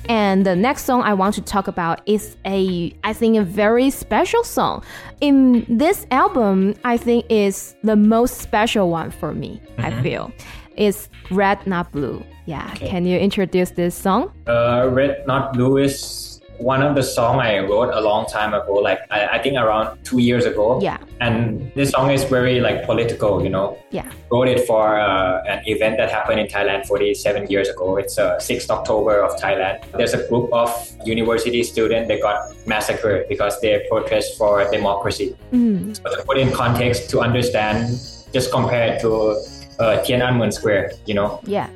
[0.07, 3.89] And the next song I want to talk about is a, I think, a very
[3.89, 4.83] special song.
[5.19, 9.85] In this album, I think is the most special one for me, mm-hmm.
[9.85, 10.31] I feel.
[10.77, 12.21] It's Red Not Blue.
[12.45, 12.87] Yeah, okay.
[12.87, 14.29] can you introduce this song?
[14.45, 16.28] Uh, Red Not Blue is
[16.60, 20.02] one of the song I wrote a long time ago, like I, I, think around
[20.04, 20.78] two years ago.
[20.82, 20.98] Yeah.
[21.20, 23.78] And this song is very like political, you know.
[23.90, 24.10] Yeah.
[24.30, 27.96] Wrote it for uh, an event that happened in Thailand 47 years ago.
[27.96, 29.80] It's uh, 6th October of Thailand.
[29.92, 30.70] There's a group of
[31.04, 35.36] university students that got massacred because they protest for democracy.
[35.52, 35.96] Mm.
[35.96, 37.88] So to put in context to understand,
[38.32, 39.12] just compare it to
[39.80, 41.40] uh, Tiananmen Square, you know.
[41.44, 41.70] Yeah.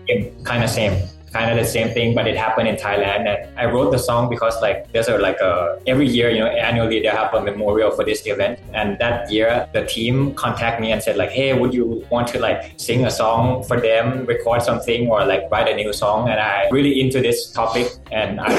[0.45, 3.27] Kind of same kind of the same thing, but it happened in Thailand.
[3.31, 6.47] And I wrote the song because like there's a like a every year, you know,
[6.47, 8.61] annually they have a memorial for this event.
[8.73, 12.39] And that year, the team contacted me and said like, hey, would you want to
[12.39, 16.29] like sing a song for them, record something, or like write a new song?
[16.29, 18.53] And I really into this topic, and I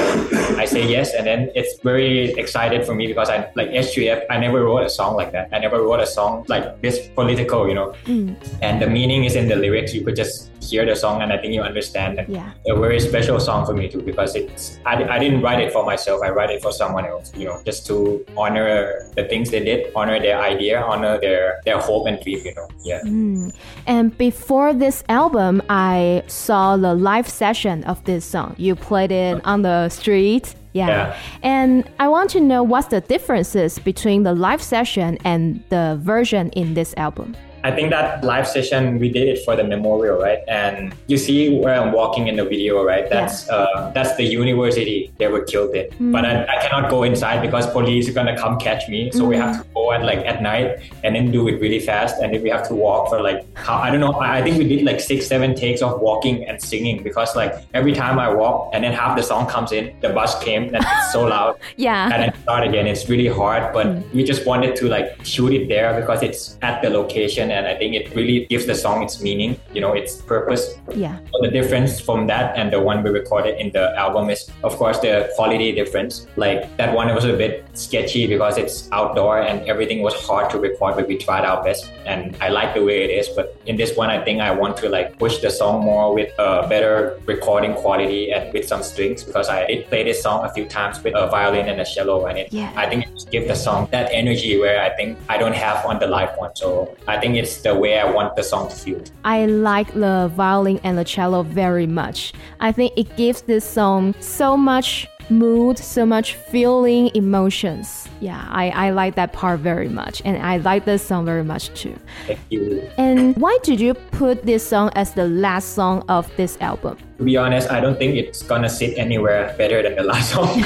[0.62, 1.14] I say yes.
[1.14, 4.26] And then it's very excited for me because I like H3F.
[4.28, 5.48] I never wrote a song like that.
[5.52, 7.94] I never wrote a song like this political, you know.
[8.04, 8.36] Mm.
[8.60, 9.94] And the meaning is in the lyrics.
[9.94, 12.18] You could just hear the song, and I think you understand.
[12.18, 15.60] And yeah a very special song for me too because it's I, I didn't write
[15.60, 19.24] it for myself i write it for someone else you know just to honor the
[19.24, 23.00] things they did honor their idea honor their their hope and dream you know yeah
[23.02, 23.54] mm.
[23.86, 29.40] and before this album i saw the live session of this song you played it
[29.44, 30.88] on the street yeah.
[30.88, 31.18] yeah.
[31.42, 36.50] And I want to know what's the differences between the live session and the version
[36.50, 37.34] in this album.
[37.66, 40.38] I think that live session we did it for the memorial, right?
[40.46, 43.10] And you see where I'm walking in the video, right?
[43.10, 43.54] That's yeah.
[43.54, 45.90] uh, that's the university they were killed in.
[45.98, 46.12] Mm.
[46.12, 49.10] But I, I, cannot go inside because police are gonna come catch me.
[49.10, 49.30] So mm.
[49.30, 52.22] we have to go at like at night and then do it really fast.
[52.22, 54.14] And then we have to walk for like how, I don't know.
[54.20, 57.94] I think we did like six, seven takes of walking and singing because like every
[57.94, 61.12] time I walk and then half the song comes in, the bus came and it's
[61.12, 61.58] so loud.
[61.76, 62.04] yeah.
[62.12, 62.86] And then start again.
[62.86, 64.14] It's really hard, but mm.
[64.14, 67.74] we just wanted to like shoot it there because it's at the location and I
[67.74, 70.78] think it really gives the song its meaning, you know, its purpose.
[70.94, 71.18] Yeah.
[71.32, 74.76] So the difference from that and the one we recorded in the album is, of
[74.76, 76.26] course, the quality difference.
[76.36, 80.58] Like that one was a bit sketchy because it's outdoor and everything was hard to
[80.58, 83.28] record, but we tried our best, and I like the way it is.
[83.28, 86.32] But in this one, I think I want to like push the song more with
[86.38, 90.52] a better recording quality and with some strings because I did play this song a
[90.52, 92.72] few times with a violin and a cello, and it Yeah.
[92.76, 95.84] I think it just give the song that energy where I think I don't have
[95.86, 96.54] on the live one.
[96.54, 99.00] So I think it's the way I want the song to feel.
[99.24, 102.32] I like the violin and the cello very much.
[102.58, 108.08] I think it gives this song so much mood, so much feeling, emotions.
[108.20, 110.22] Yeah, I, I like that part very much.
[110.24, 111.96] And I like this song very much too.
[112.26, 112.82] Thank you.
[112.98, 116.98] And why did you put this song as the last song of this album?
[117.18, 120.62] To be honest, I don't think it's gonna sit anywhere better than the last song.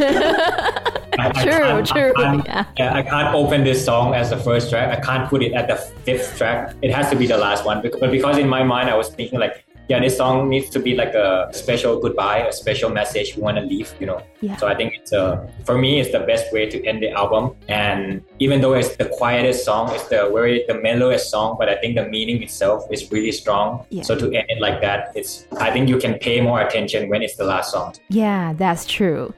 [1.28, 2.64] True, can't- true, I can't, yeah.
[2.78, 4.96] yeah, I can't open this song as the first track.
[4.96, 6.74] I can't put it at the fifth track.
[6.83, 7.83] It has to be the last one.
[7.83, 10.94] But because in my mind, I was thinking like, yeah, this song needs to be
[10.94, 14.22] like a special goodbye, a special message we want to leave, you know.
[14.40, 14.54] Yeah.
[14.54, 17.56] So I think it's uh, for me, it's the best way to end the album.
[17.66, 21.74] And even though it's the quietest song, it's the very the mellowest song, but I
[21.80, 23.85] think the meaning itself is really strong.
[23.90, 24.04] Yeah.
[24.04, 27.20] So to end it like that, it's I think you can pay more attention when
[27.22, 27.94] it's the last song.
[28.11, 29.35] Yeah, that's true.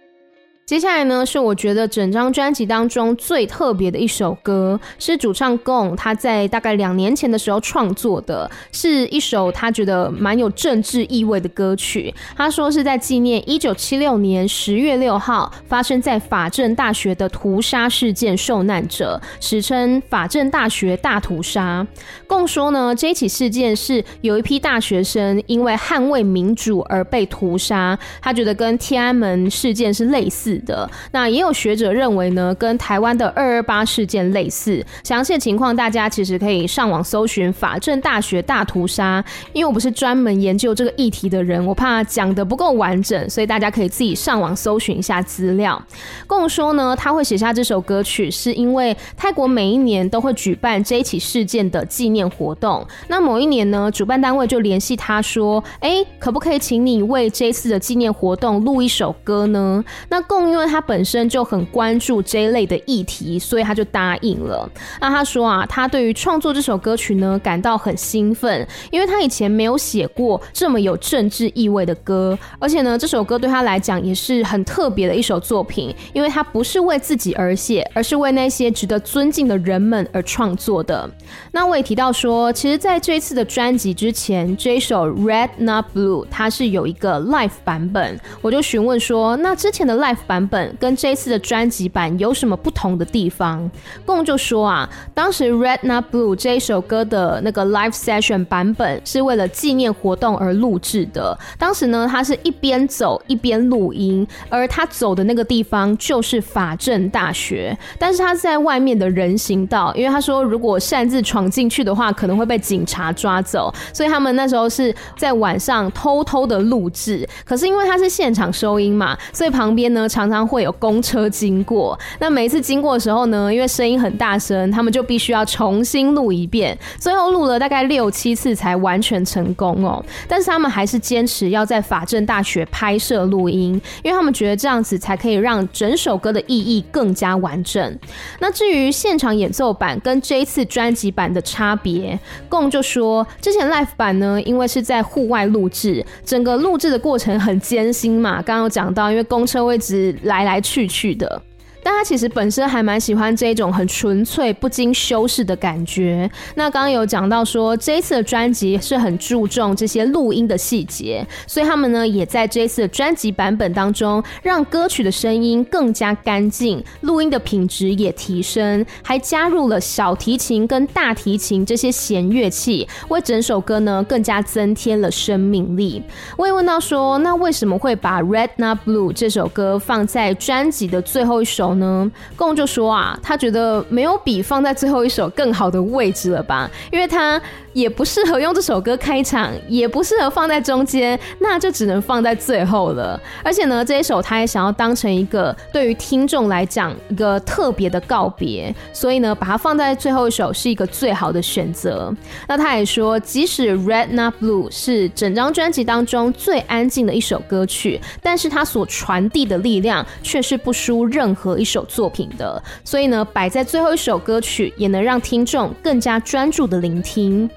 [0.64, 12.14] 接下来呢，是我觉得整张专辑当中最特别的一首歌，是主唱 Gong 他在大概两年前的时候创作的，是一首他觉得蛮有政治意味的歌曲。
[12.36, 21.84] 他说是在纪念一九七六年十月六号发生在法政大学的屠杀事件受难者，史称法政大学大屠杀。
[22.28, 30.88] 共说呢，这一起事件是有一批大学生因为捍卫民主而被屠杀，他觉得跟天安门事件是类似的。
[31.12, 34.84] 那也有学者认为呢，跟台湾的二二八事件类似。
[35.04, 45.80] 详细情况大家其实可以上网搜寻法政大学大屠杀，因为我不是专门研究这个议题的人，我怕讲得不够完整，所以大家可以自己上网搜寻一下资料。
[46.26, 52.86] 共说呢，他会写下这首歌曲，是因为泰国每一年都会举办这一起事件的纪念活动。
[53.08, 64.68] 那某一年呢，主办单位就联系他说：“哎，可不可以请你为这次的纪念活动录一首歌呢？”那共因为他本身就很关注这一类的议题，所以他就答应了。
[65.00, 81.08] 那他说啊，他对于创作这首歌曲呢感到很兴奋，因为他以前没有写过这么有政治意味的歌，而且呢，这首歌对他来讲也是很特别的一首作品，因为他不是为自己而写，而是为那些值得尊敬的人们而创作的。
[81.52, 93.70] 那我也提到说，其实在这一次的专辑之前，这一首 Red Not Blue 它是有一个 live 版本，我就询问说，那之前的 live 版本跟这次的专辑版有什么不同的地方？
[94.06, 101.38] 共就说啊，当时 Red Not Blue 这一首歌的那个 live session 版本是为了纪念活动而录制的。
[101.58, 117.28] 当时呢，他是一边走一边录音，而他走的那个地方就是法政大学，但是他在外面的人行道，因为他说如果擅自闯进去的话，可能会被警察抓走，所以他们那时候是在晚上偷偷的录制。
[117.44, 121.98] 可是因为他是现场收音嘛，所以旁边呢常常常会有公车经过。
[122.18, 126.76] 那每一次经过的时候呢，因为声音很大声，他们就必须要重新录一遍。
[126.98, 130.04] 最后录了大概六七次才完全成功哦。
[130.28, 137.98] 但是他们还是坚持要在法政大学拍摄录音，因为他们觉得这样子才可以让整首歌的意义更加完整。
[138.38, 148.36] 那至于现场演奏版跟这一次专辑版的差别，共就说之前 live 版呢，因为是在户外录制，整个录制的过程很艰辛嘛。
[148.42, 151.42] 刚刚有讲到，因为公车会一直来来去去的。
[151.82, 156.30] 但他其实本身还蛮喜欢这种很纯粹、不经修饰的感觉。
[156.54, 176.02] 那刚刚有讲到说，这一次的专辑是很注重这些录音的细节，所以他们呢也在这一次的专辑版本当中，让歌曲的声音更加干净，录音的品质也提升，还加入了小提琴跟大提琴这些弦乐器，为整首歌呢更加增添了生命力。
[176.36, 182.10] 我也问到说，那为什么会把《Red Not Blue》这首歌放在专辑的最后一首呢？
[182.36, 187.40] 共就说啊，他觉得没有比放在最后一首更好的位置了吧，因为他
[187.72, 193.20] 也不适合用这首歌开场，也不适合放在中间，那就只能放在最后了。
[193.44, 202.14] 而且呢，这一首他也想要当成一个对于听众来讲一个特别的告别，所以呢，把它放在最后一首是一个最好的选择。
[202.46, 212.62] 那他也说，即使《Red Not Blue》是整张专辑当中最安静的一首歌曲，但是它所传递的力量却是不输任何一首作品的。
[212.84, 217.48] 所以呢，摆在最后一首歌曲，也能让听众更加专注的聆听。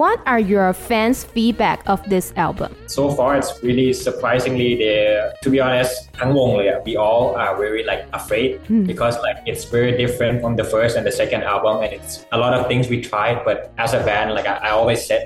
[0.00, 2.74] what are your fans' feedback of this album?
[2.86, 5.32] So far, it's really surprisingly there.
[5.44, 8.50] To be honest, ทั้งวงเลยอะ we all are very like afraid
[8.90, 12.38] because like it's very different from the first and the second album, and it's a
[12.44, 13.36] lot of things we tried.
[13.48, 15.22] But as a band, like I, I always said,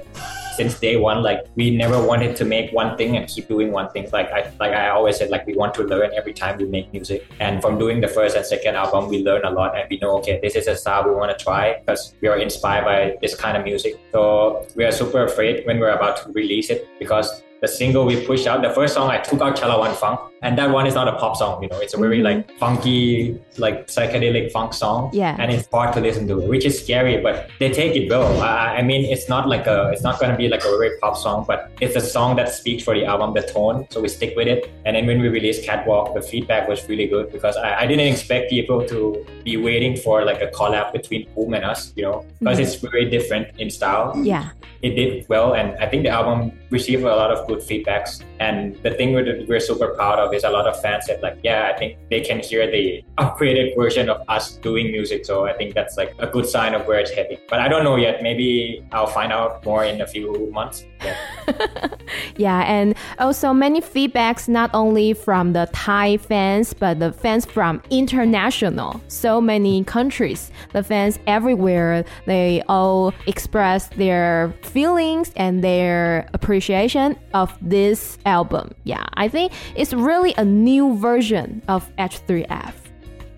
[0.60, 3.90] since day one, like we never wanted to make one thing and keep doing one
[3.92, 4.06] thing.
[4.12, 6.92] Like I like I always said, like we want to learn every time we make
[6.92, 7.20] music.
[7.40, 10.12] And from doing the first and second album, we learn a lot and we know
[10.20, 13.36] okay, this is a style we want to try because we are inspired by this
[13.44, 13.94] kind of music.
[14.12, 18.26] So we are super afraid when we're about to release it because the single we
[18.26, 21.08] pushed out, the first song I took out Chalawan Funk, and that one is not
[21.08, 22.40] a pop song, you know, it's a very mm-hmm.
[22.50, 25.10] like funky, like psychedelic funk song.
[25.14, 25.36] Yeah.
[25.40, 28.42] And it's hard to listen to, which is scary, but they take it well.
[28.42, 30.98] I, I mean, it's not like a, it's not going to be like a very
[31.00, 33.88] pop song, but it's a song that speaks for the album, the tone.
[33.90, 34.72] So we stick with it.
[34.86, 38.08] And then when we released Catwalk, the feedback was really good because I, I didn't
[38.08, 42.26] expect people to be waiting for like a collab between Boom and us, you know,
[42.40, 42.68] because mm-hmm.
[42.68, 44.50] it's very different in style Yeah.
[44.82, 48.76] it did well and i think the album received a lot of good feedbacks and
[48.84, 51.72] the thing we're, we're super proud of is a lot of fans said like yeah
[51.74, 55.74] i think they can hear the upgraded version of us doing music so i think
[55.74, 57.38] that's like a good sign of where it's heading.
[57.50, 58.22] But i don't know yet.
[58.22, 60.86] Maybe i'll find out more in a few months
[62.38, 62.62] yeah.
[62.62, 69.02] And also many feedbacks not only from the Thai fans, but the fans from international,
[69.08, 70.52] so many countries.
[70.74, 78.74] The fans everywhere, they all express their feelings and their appreciation of this album.
[78.84, 82.74] Yeah, I think it's really a new version of H3F.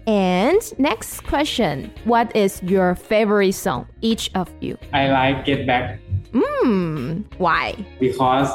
[0.07, 4.77] And next question, what is your favorite song, each of you?
[4.93, 5.99] I like Get Back
[6.33, 7.75] Hmm, why?
[7.99, 8.49] because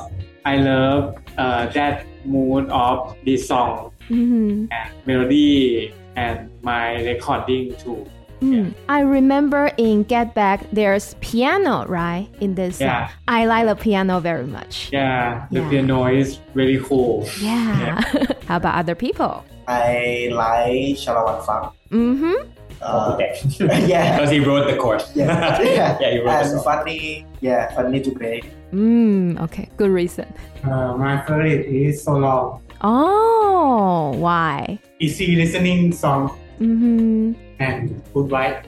[0.45, 8.07] I love uh, that mood of this song hmm and melody and my recording too.
[8.41, 8.75] Mm.
[8.89, 12.29] I remember in Get Back, there's piano, right?
[12.41, 13.09] In this song.
[13.27, 14.91] I like the piano very much.
[14.93, 15.71] Yeah, the Yeah.
[15.71, 17.27] piano is very cool.
[17.41, 18.01] Yeah.
[18.47, 19.43] How about other people?
[19.67, 21.73] I like Shalawan Funk.
[21.91, 22.37] Mm-hmm.
[22.83, 24.17] Uh, because yeah.
[24.17, 25.11] Because he wrote the course.
[25.15, 28.43] Yeah, yeah, yeah he wrote the and song funny, yeah, funny to play.
[28.73, 30.27] Mm, okay, good reason.
[30.65, 32.63] Uh, my favorite is So Long.
[32.83, 34.79] Oh, why?
[35.01, 37.33] Easy listening song Mm-hmm.
[37.61, 38.65] and good vibe.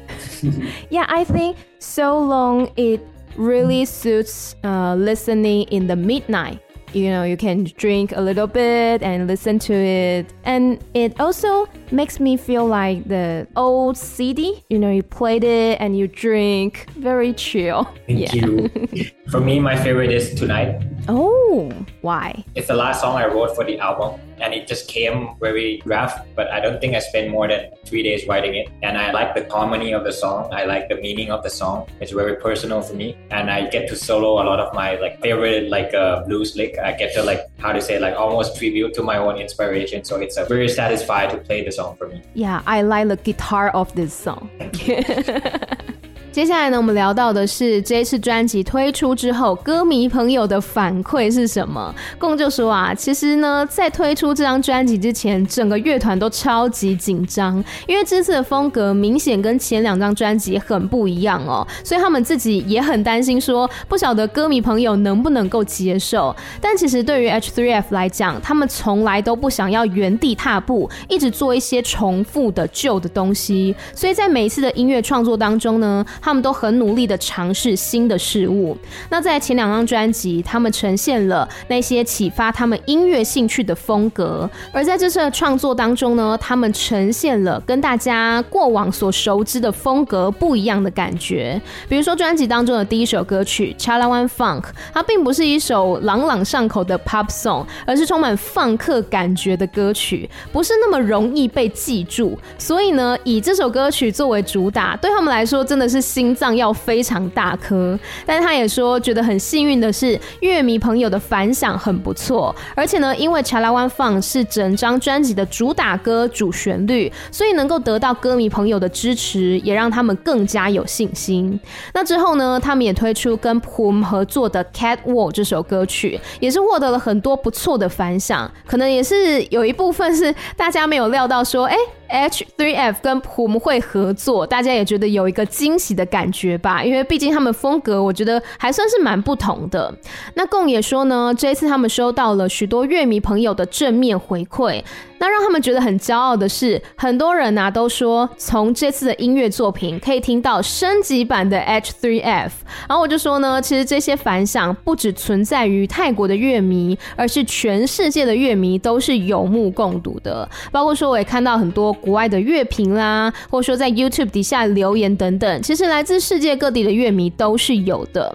[0.91, 3.01] Yeah, I think so long it
[3.37, 6.61] really suits uh, listening in the midnight.
[6.93, 10.33] You know, you can drink a little bit and listen to it.
[10.45, 14.65] And it also makes me feel like the old CD.
[14.69, 16.87] You know, you played it and you drink.
[16.97, 17.85] Very chill.
[18.07, 18.47] thank yeah.
[18.47, 20.83] you for me my favorite is tonight.
[21.11, 21.73] Oh,
[22.03, 22.45] why?
[22.55, 26.15] it's the last song i wrote for the album and it just came very rough
[26.37, 28.69] but i don't think i spent more than three days writing it.
[28.83, 30.53] And i like the harmony of the song.
[30.53, 31.89] I like the meaning of the song.
[32.01, 35.21] It's very personal for me and i get to solo a lot of my like
[35.23, 36.79] favorite like uh, blues lick.
[36.79, 40.05] I get to like how to say like almost tribute to my own inspiration.
[40.05, 42.23] So it's uh, very satisfied to play the song for me.
[42.35, 44.51] Yeah, I like the guitar of this song.
[46.39, 51.93] 接下来呢，我们聊到的是这次专辑推出之后，歌迷朋友的反馈是什么？
[52.17, 57.57] 共就说啊，其实呢，在推出这张专辑之前，整个乐团都超级紧张，
[57.89, 66.33] 因为这次的风格明显跟前两张专辑很不一样哦，所以他们自己也很担心，说不晓得歌迷朋友能不能够接受。
[66.61, 78.77] 但其实对于 H3F 来讲，他们从来都不想要原地踏步，一直做一些重复的旧的东西，所以在每一次的音乐创作当中呢，他们都很努力的尝试新的事物。
[79.09, 91.59] 那在前两张专辑，他们呈现了那些启发他们音乐兴趣的风格，而在这次的创作当中呢，他们呈现了跟大家过往所熟知的风格不一样的感觉。
[91.89, 94.61] 比如说专辑当中的第一首歌曲《Chalawan Funk》，
[94.93, 102.39] 它并不是一首朗朗上口的 pop song，而是充满放克感觉的歌曲，不是那么容易被记住。
[102.59, 107.99] 所以呢，以这首歌曲作为主打，对他们来说真的是心脏要非常大颗。
[108.25, 121.59] 但他也说，觉得很幸运的是，乐迷朋友的反响很不错，而且呢，因为《Chalawan 放》是整张专辑的主打歌、主旋律，所以能够得到歌迷朋友的支持，也让他们更加有信心。
[121.93, 128.51] 那之后呢，他们也推出跟 Pum 合作的《Cat Wall》这首歌曲，也是获得了很多不错的反响。
[128.67, 131.77] 可能也是有一部分是大家没有料到说，哎、
[132.11, 136.83] H3F 跟普姆会合作，大家也觉得有一个惊喜的感觉吧。
[136.83, 139.95] 因为毕竟他们风格，我觉得还算是蛮不同的。
[140.35, 144.83] 那共也说呢，这一次他们收到了许多乐迷朋友的正面回馈。
[145.19, 152.51] 那让他们觉得很骄傲的是，很多人呐、都说，从这次的音乐作品可以听到升级版的 H3F。
[152.89, 160.49] 然后我就说呢，其实这些反响不只存在于泰国的乐迷，而是全世界的乐迷都是有目共睹的。
[160.71, 168.35] 包括说，我也看到很多国外的乐评啦，或者说在 YouTube 底下留言等等，其实来自世界各地的乐迷都是有的。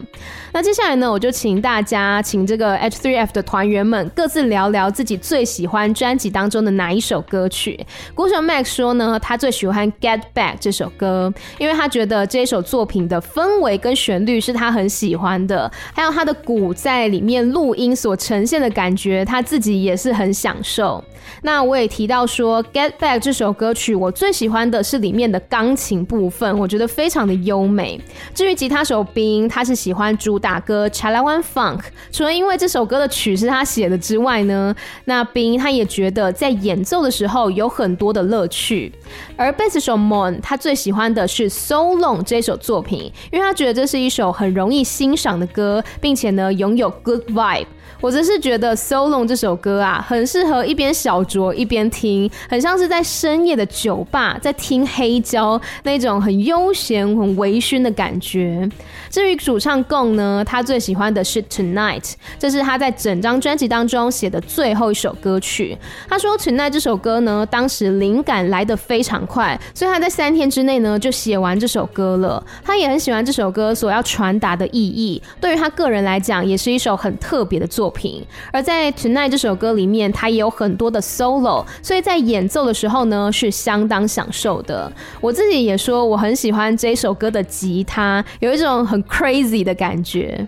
[0.52, 7.80] 那接下来呢，我就请大家，请这个 H3F 的团员们各自聊聊自己最喜欢专辑当中的哪一首歌曲。
[8.14, 21.04] 鼓手 Max 说呢，他最喜欢《Get Back》这首歌，因为他觉得这首作品的氛围跟旋律是他很喜欢的，还有他的鼓在里面录音所呈现的感觉，他自己也是很享受。
[21.42, 28.00] 那我也提到说，《Get Back》这首歌曲，我最喜欢的是里面的钢琴部分，我觉得非常的优美。
[28.34, 31.80] 至于吉他手冰，他是喜欢主打歌《Chalawan Funk》，
[32.12, 38.92] 除了因为这首歌的曲是他写的之外呢，那冰他也觉得在演奏的时候有很多的乐趣。
[39.36, 47.68] 而贝斯手 Mon 他最喜欢的是《So Long》这首作品，因为他觉得这是一首很容易欣赏的歌，并且呢拥有 good vibe。
[48.02, 58.70] 我则是觉得《solon》这首歌啊，很适合一边小酌一边听，很像是在深夜的酒吧在听黑胶那种很悠闲、很微醺的感觉。
[59.10, 62.02] 至于主唱 Gon 呢，他最喜欢的是《Tonight》，
[62.38, 65.78] 这是他在整张专辑当中写的最后一首歌曲。
[66.10, 72.44] 他说，《Tonight》这首歌呢，当时灵感来得非常快，所以他在三天之内呢就写完这首歌了。
[72.64, 78.26] 他也很喜欢这首歌所要传达的意义，对于他个人来讲，也是一首很特别的作品。
[78.52, 84.92] 而在《Tonight》这首歌里面，它也有很多的 solo，所以在演奏的时候呢，是相当享受的。
[85.20, 90.48] 我自己也说，我很喜欢这首歌的吉他，有一种很 crazy 的感觉。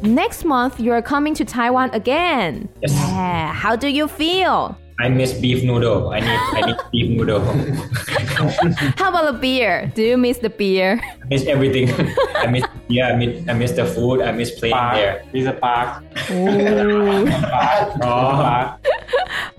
[0.00, 2.68] Next month, you are coming to Taiwan again.
[2.80, 2.92] Yes.
[2.92, 3.52] Yeah.
[3.52, 4.76] How do you feel?
[5.00, 6.10] I miss beef noodle.
[6.10, 7.40] I need I need beef noodle.
[8.98, 9.92] How about the beer?
[9.94, 10.98] Do you miss the beer?
[11.22, 11.88] I miss everything.
[12.34, 13.10] I miss yeah.
[13.10, 14.22] I miss I miss the food.
[14.22, 14.94] I miss playing Park.
[14.96, 15.24] there.
[15.32, 16.02] Miss the park.
[16.16, 17.88] Park.
[18.02, 18.02] Oh.
[18.02, 18.80] Park.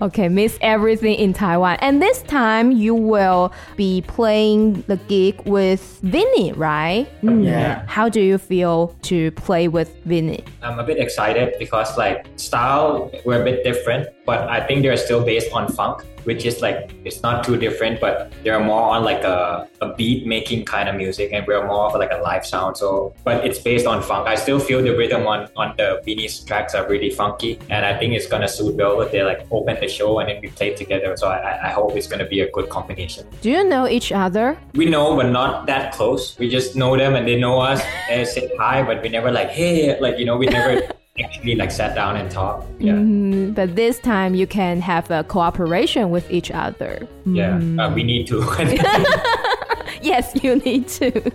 [0.02, 1.76] Okay, miss everything in Taiwan.
[1.80, 7.06] And this time you will be playing the gig with Vinny, right?
[7.22, 7.44] Mm.
[7.44, 7.84] Yeah.
[7.86, 10.42] How do you feel to play with Vinny?
[10.62, 14.96] I'm a bit excited because like style we're a bit different, but I think they're
[14.96, 19.02] still based on funk, which is like it's not too different, but they're more on
[19.02, 22.46] like a, a beat making kind of music, and we're more of like a live
[22.46, 22.76] sound.
[22.76, 24.28] So, but it's based on funk.
[24.28, 27.98] I still feel the rhythm on on the Vinny's tracks are really funky, and I
[27.98, 30.70] think it's gonna suit well if they like open the show and then we play
[30.82, 31.16] together.
[31.16, 33.26] So I, I hope it's gonna be a good combination.
[33.42, 34.56] Do you know each other?
[34.74, 36.38] We know, but not that close.
[36.38, 39.50] We just know them and they know us and say hi, but we never like,
[39.50, 40.86] hey, like, you know, we never
[41.22, 42.66] actually like sat down and talked.
[42.80, 42.94] Yeah.
[42.94, 47.06] Mm, but this time you can have a cooperation with each other.
[47.26, 47.58] Yeah.
[47.58, 47.80] Mm.
[47.80, 48.40] Uh, we need to.
[50.02, 51.30] yes, you need to.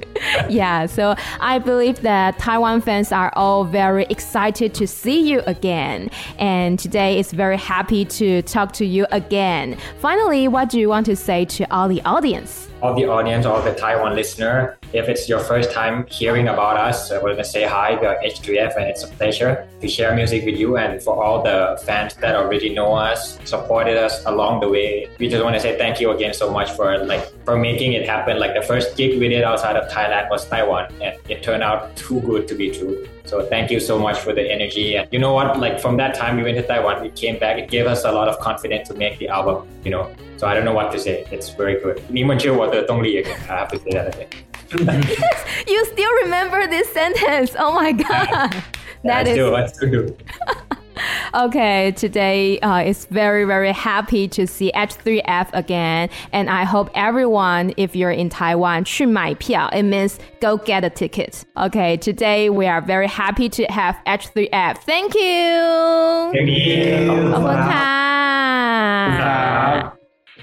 [0.50, 6.10] yeah, so I believe that Taiwan fans are all very excited to see you again.
[6.38, 9.78] And today is very happy to talk to you again.
[10.00, 12.68] Finally, what do you want to say to all the audience?
[12.82, 14.78] All the audience, all the Taiwan listener.
[14.94, 18.00] If it's your first time hearing about us, I want to say hi.
[18.00, 20.78] We are H3F, and it's a pleasure to share music with you.
[20.78, 25.28] And for all the fans that already know us, supported us along the way, we
[25.30, 28.40] just want to say thank you again so much for like for making it happen.
[28.40, 31.96] Like the first gig we did outside of Thailand was Taiwan, and it turned out
[31.96, 33.08] too good to be true.
[33.25, 34.97] So thank you so much for the energy.
[34.97, 35.59] And you know what?
[35.59, 37.59] Like from that time we went to Taiwan, we came back.
[37.59, 39.69] It gave us a lot of confidence to make the album.
[39.85, 41.27] You know, so I don't know what to say.
[41.31, 42.03] It's very good.
[42.09, 43.37] 你们是我的动力 again.
[43.49, 44.29] I have to say that again.
[45.67, 47.57] you still remember this sentence?
[47.59, 48.55] Oh my god,
[49.05, 50.17] that I is still, I still do.
[51.36, 56.10] okay, today uh, is very, very happy to see H3F again.
[56.32, 61.44] And I hope everyone, if you're in Taiwan, 去买票, it means go get a ticket.
[61.58, 64.78] Okay, today we are very happy to have H3F.
[64.80, 66.32] Thank you.
[66.34, 67.26] Thank you.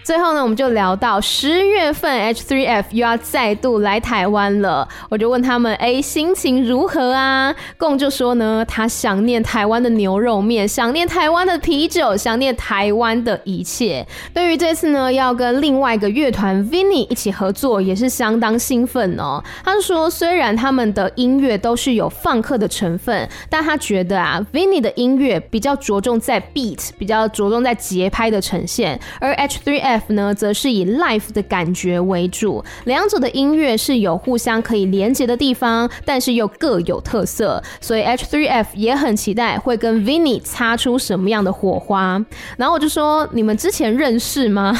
[0.04, 7.54] 最后呢，我们就聊到十月份 H3F 又要再度来台湾了，我就问他们，哎，心情如何啊？
[7.76, 14.04] 共就说呢，他想念台湾的牛肉面，想念台湾的啤酒，想念台湾的一切。
[14.34, 19.40] 对于这次呢，要跟另外一个乐团 Vinny 一起合作，也是相当兴奋哦。
[19.64, 42.24] 他说，虽然他们的音乐都是有放克的成分，但他觉得啊，Vinny 的音乐比较着重在 beat，比较着重在节拍的呈现，而 H3F F 呢，则是以 life 的感觉为主，两者的音乐是有互相可以连接的地方，但是又各有特色，所以 H3F 也很期待会跟 Vinny 擦出什么样的火花。
[42.56, 44.78] 然后我就说，你们之前认识吗？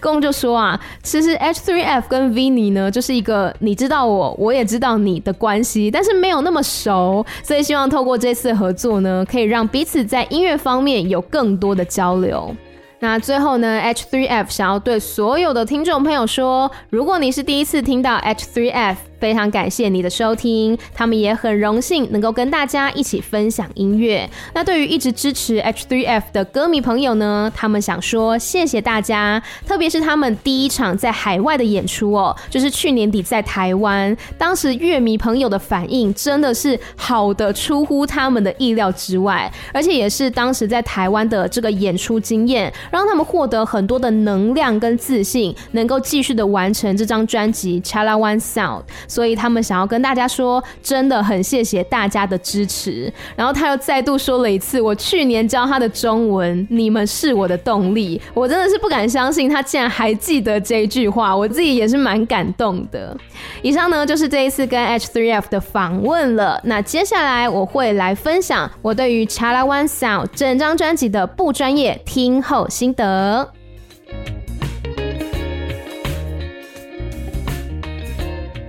[0.00, 12.54] 公就说啊，其实 H3F 跟 Vinny 呢，就是一个你知道我，我也知道你的关系，但是没有那么熟，所以希望透过这次合作呢，可以让彼此在音乐方面有更多的交流。
[13.00, 18.96] 那最后呢，H3F 想要对所有的听众朋友说，如果你是第一次听到 H3F。
[19.18, 24.28] 非常感谢你的收听，他们也很荣幸能够跟大家一起分享音乐。
[24.54, 48.80] 那对于一直支持 H3F 的歌迷朋友呢，他们想说谢谢大家，特别是他们第一场在海外的演出哦，就是去年底在台湾，当时乐迷朋友的反应真的是好的出乎他们的意料之外，而且也是当时在台湾的这个演出经验，让他们获得很多的能量跟自信，能够继续的完成这张专辑《Chala One Sound》。
[49.08, 53.12] 所以他们想要跟大家说，真的很谢谢大家的支持。
[53.34, 58.20] 然后他又再度说了一次，我去年教他的中文，你们是我的动力。
[58.34, 63.16] 我真的是不敢相信，他竟然还记得这一句话，我自己也是蛮感动的。
[63.62, 66.60] 以上呢就是这一次跟 H3F 的访问了。
[66.64, 73.52] 那接下来我会来分享我对于 Chalawan Sound 整张专辑的不专业听后心得。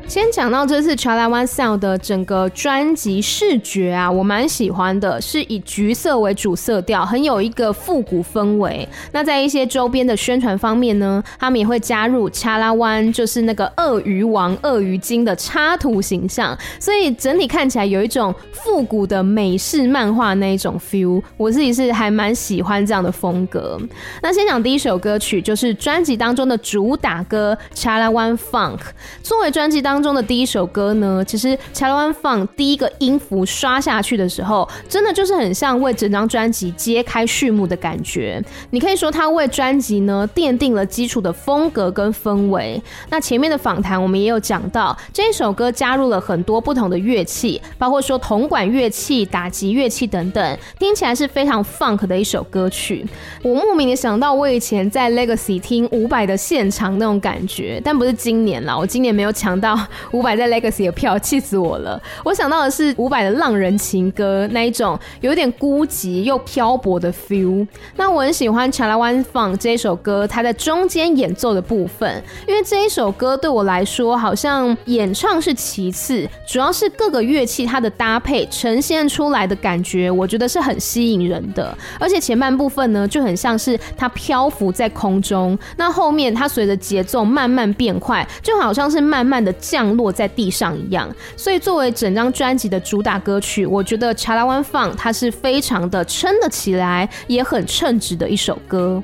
[0.10, 8.90] 先讲到这次 Chalawan Sound 的整个专辑视觉啊，我蛮喜欢的，是以橘色为主色调，很有一个复古氛围。
[9.12, 21.22] 那在一些周边的宣传方面呢，他们也会加入 c h a l a One，就是那个鳄鱼王、鳄鱼精的插图形象，所以整体看起来有一种复古的美式漫画那一种 feel。
[21.38, 23.80] 我自己是还蛮喜欢这样的风格。
[24.24, 28.80] 那先讲第一首歌曲，就是专辑当中的主打歌 c h a l a One Funk，
[29.22, 29.99] 作为专辑当。
[30.00, 38.42] 当中的第一首歌呢，其实 Chalawan Funk 第一个音符刷下去的时候，真的就是很像为整张专辑揭开序幕的感觉。
[38.70, 42.82] 你可以说它为专辑呢奠定了基础的风格跟氛围。
[43.10, 53.06] 那前面的访谈我们也有讲到，这一首歌加入了很多不同的乐器，包括说铜管乐器、打击乐器等等，听起来是非常 funk 的一首歌曲。
[53.44, 59.78] 我莫名的想到我以前在 Legacy 听伍佰的现场那种感觉，但不是今年啦，我今年没有抢到。
[60.12, 62.02] 伍佰在 Legacy 的票，气死我了！
[62.24, 67.68] 我想到的是伍佰的《浪人情歌》那一种有点孤寂又漂泊的 feel。
[67.96, 81.76] 那我很喜欢《Chalawan Funk》这一首歌，它在中间演奏的部分，因为这一首歌对我来说好像演唱是其次，主要是各个乐器它的搭配呈现出来的感觉，我觉得是很吸引人的。
[82.00, 89.79] 而且前半部分呢，就很像是它漂浮在空中，那后面它随着节奏慢慢变快，就好像是慢慢的降。
[89.80, 99.02] 降落在地上一样，所以作为整张专辑的主打歌曲，我觉得《查拉湾放》它是非常的撑得起来，也很称职的一首歌。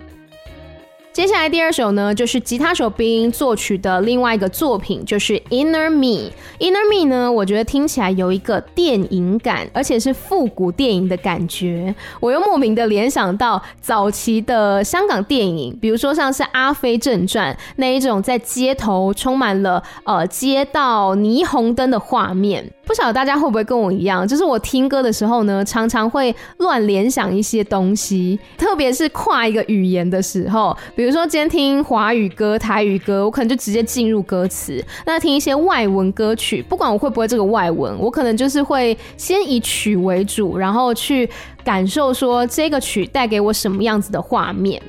[1.16, 6.30] 接下来第二首呢，就是吉他手 Bing 作曲的另外一个作品，就是 Inner Me。
[6.60, 11.96] Inner Me 呢，我觉得听起来有一个电影感，而且是复古电影的感觉。
[12.20, 22.74] 我又莫名的联想到早期的香港电影，比如说像是《阿飞正传》那一种在街头充满了呃街道霓虹灯的画面。
[22.86, 41.30] 不晓得大家会不会跟我一样，就是我听歌的时候呢，常常会乱联想一些东西，特别是跨一个语言的时候，比如说今天听华语歌、台语歌，我可能就直接进入歌词；那听一些外文歌曲，不管我会不会这个外文，我可能就是会先以曲为主，然后去
[41.64, 44.82] 感受说这个曲带给我什么样子的画面。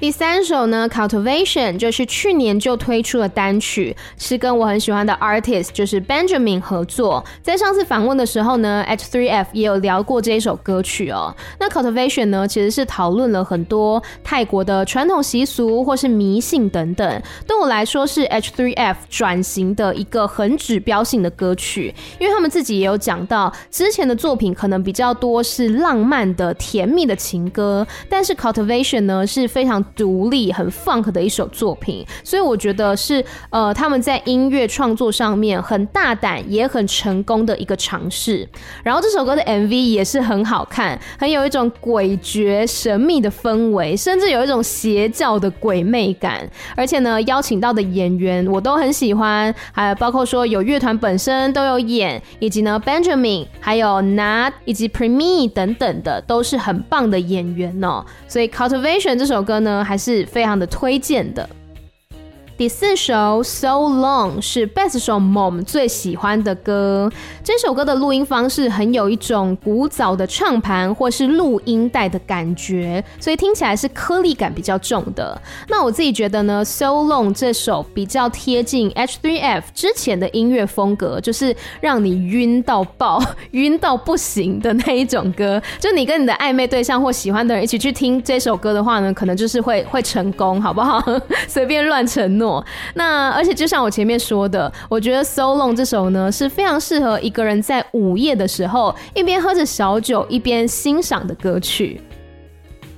[0.00, 7.24] 第三首呢，Cultivation 就是去年就推出的单曲，是跟我很喜欢的 artist 就是 Benjamin 合作。
[7.40, 11.34] 在上次访问的时候呢，H3F 也有聊过这一首歌曲哦。
[11.58, 17.22] 那 Cultivation 呢，其实是讨论了很多泰国的传统习俗或是迷信等等。
[17.46, 29.83] 对我来说，是 H3F 转型的一个很指标性的歌曲，因为他们自己也有讲到，之前的作品可能比较多是浪漫的、甜蜜的情歌，但是 Cultivation 呢是非常。
[29.96, 38.48] 独立很 funk 的一首作品，所以我觉得是呃他们在音乐创作上面很大胆也很成功的一个尝试。
[38.82, 46.48] 然后这首歌的 MV 也是很好看，很有一种诡谲神秘的氛围，甚至有一种邪教的鬼魅感。
[46.76, 58.04] 而且呢，邀请到的演员我都很喜欢，还有包括说有乐团本身都有演，以及呢 Benjamin 还有 Nat 以及 Premi 等等的都是很棒的演员哦。
[58.26, 59.73] 所以 Cultivation 这首歌呢。
[59.82, 61.48] 还是非常的推荐的。
[62.56, 67.10] 第四首 So Long 是贝斯手 Mom 最喜欢的歌。
[67.42, 75.36] 这首歌的录音方式很有一种古早的唱盘或是录音带的感觉，所以听起来是颗粒感比较重的。
[75.68, 85.60] 那我自己觉得呢，So Long 这首比较贴近 H3F 之前的音乐风格，就是让你晕到爆、 晕到不行的那一种歌。
[85.80, 91.02] 就你跟你的暧昧对象或喜欢的人一起去听这首歌的话呢，可能就是会会成功，好不好？
[91.48, 92.43] 随便乱承诺。
[92.94, 102.00] 那而且就像我前面说的，我觉得《So Long》这首呢是非常适合一个人在午夜的时候一边喝着小酒一边欣赏的歌曲。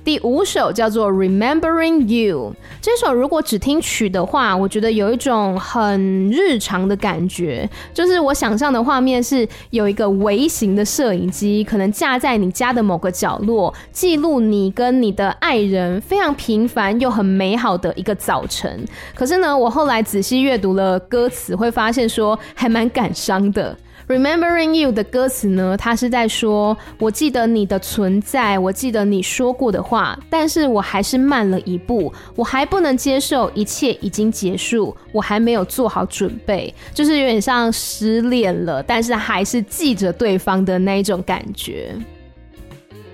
[0.07, 18.85] 第五首叫做《Remembering You》，这首如果只听曲的话，我觉得有一种很日常的感觉，就是我想象的画面是有一个微型的摄影机，可能架在你家的某个角落，记录你跟你的爱人非常平凡又很美好的一个早晨。
[19.13, 23.77] 可是呢，我后来仔细阅读了歌词，会发现说还蛮感伤的。
[24.07, 41.93] Remembering you 的歌词呢，它是在说，我记得你的存在，我记得你说过的话，但是我还是慢了一步，我还不能接受一切已经结束，我还没有做好准备，就是有点像失恋了，但是还是记着对方的那一种感觉。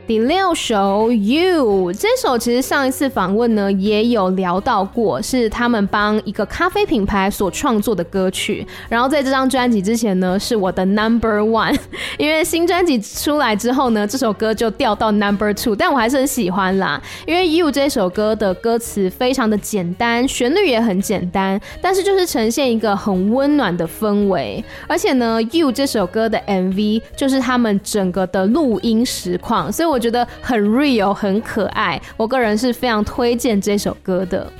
[0.06, 8.68] 第六首 You 这首其实上一次访问呢也有聊到过，是他们帮一个咖啡品牌所创作的歌曲。
[8.90, 11.78] 然后在这张专辑之前呢是我的 Number One，
[12.20, 17.02] 因为新专辑出来之后呢这首歌就掉到 Number Two，但我还是很喜欢啦。
[17.26, 24.62] 因为 You 这首歌的歌词非常的简单，旋律也很简单，但是就是呈现一个很温暖的氛围。
[24.86, 32.02] 而且呢 You 这首歌的 MV 就是他们整个的录音实况，所以我觉得很 real，很可爱。
[32.18, 34.52] 我个人是非常推荐这首歌的。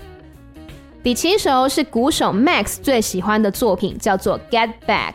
[1.04, 5.12] 第七首是鼓手 Max 最喜欢的作品，叫做《Get Back》。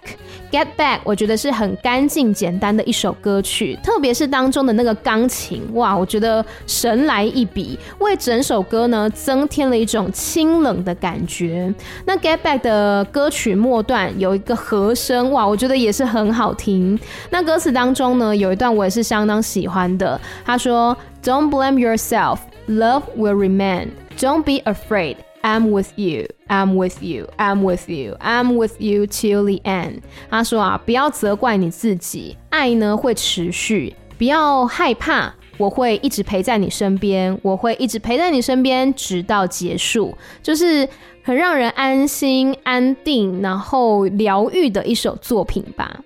[0.53, 11.73] 《Get Back》我觉得是很干净简单的一首歌曲，特别是当中的那个钢琴，哇，我觉得神来一笔，为整首歌呢增添了一种清冷的感觉。
[12.05, 16.99] 那《Get Back》的歌曲末段有一个和声，哇，我觉得也是很好听。
[17.31, 23.89] 那歌词当中呢有一段我也是相当喜欢的，他说：“Don't blame yourself, love will remain.
[24.19, 29.07] Don't be afraid.” I'm with you, I'm with you, I'm with you, I'm with you
[29.07, 30.01] till the end。
[30.31, 40.89] 他说啊，不要责怪你自己，爱呢会持续，不要害怕，我会一直陪在你身边，我会一直陪在你身边直到结束，就是
[41.23, 46.01] 很让人安心、安定，然后疗愈的一首作品吧。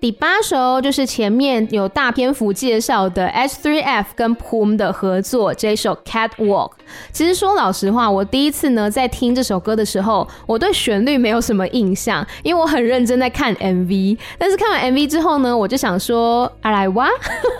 [0.00, 6.70] 第八首就是前面有大篇幅介绍的 H3F 跟 Pum 的合作，这一首 Catwalk。
[7.12, 14.16] 其实说老实话，我第一次呢在听这首歌的时候，我对旋律没有什么印象，因为我很认真在看 MV。
[14.38, 17.06] 但是看完 MV 之后呢，我就想说，阿来哇，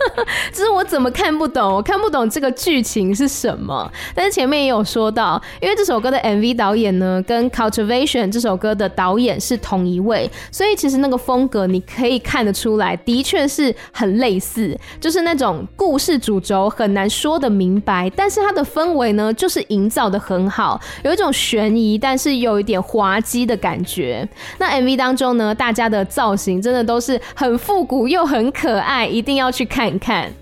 [0.51, 1.75] 这是我怎么看不懂？
[1.75, 3.93] 我看不懂这个剧情是什么。
[4.15, 12.19] 但是前面也有说到，因为这首歌的 MV 导演呢，跟 Cultivation 这首歌的导演是同一位，所以其实那个风格你可以。
[12.31, 24.29] 看得出来，的确是很类似，就是那种故事主轴很难说得明白，但是它的氛围呢，就是营造的很好，有一种悬疑，但是有一点滑稽的感觉。
[24.59, 30.33] 那 MV 当中呢，大家的造型真的都是很复古又很可爱，一定要去看一看。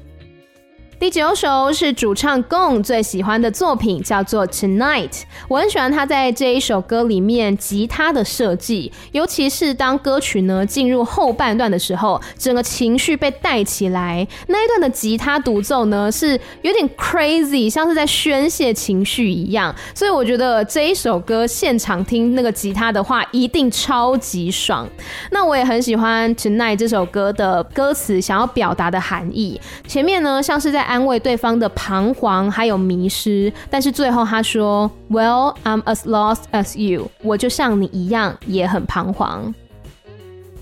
[1.00, 5.22] 第九首是主唱 Gong 最喜欢的作品，叫做 Tonight。
[5.46, 19.72] 我很喜欢他在这一首歌里面吉他的设计，尤其是当歌曲呢进入后半段的时候，整个情绪被带起来，那一段的吉他独奏呢是有点 crazy，像是在宣泄情绪一样。
[19.94, 24.84] 所以我觉得这一首歌现场听那个吉他的话，一定超级爽。
[25.30, 29.60] 那我也很喜欢 Tonight 这首歌的歌词想要表达的含义。
[29.86, 39.54] 前面呢像是在安慰对方的彷徨还有迷失，但是最后他说：“Well, I'm as lost as you。”我就像你一样，也很彷徨。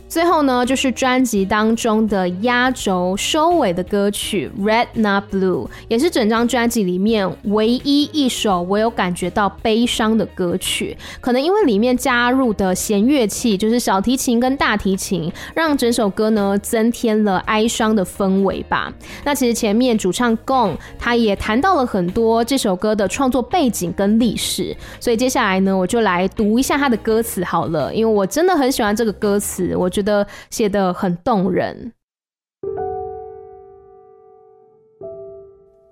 [0.08, 10.96] 最后呢，就是专辑当中的压轴收尾的歌曲《Red Not Blue》，也是整张专辑里面唯一一首我有感觉到悲伤的歌曲。
[11.20, 18.92] 可能因为里面加入的弦乐器，就是小提琴跟大提琴，让整首歌呢增添了哀伤的氛围吧。
[19.24, 31.93] 那其实前面主唱 Gong 他也谈到了很多这首歌的创作背景跟历史，所以接下来呢，我就来读一下他的歌词好了，因为我真的很喜欢这个歌词，我觉得写得很动人。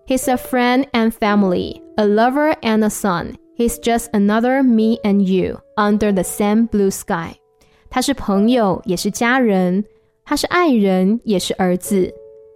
[0.05, 3.35] He's a friend and family, A lover and a son.
[3.55, 7.35] He's just another me and you under the same blue sky.
[7.89, 9.83] 他是朋友，也是家人；
[10.23, 12.13] 他是爱人，也是儿子。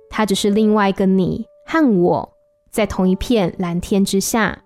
[0.10, 2.34] 他只是另外一个你和我，
[2.72, 4.58] 在同一片蓝天之下。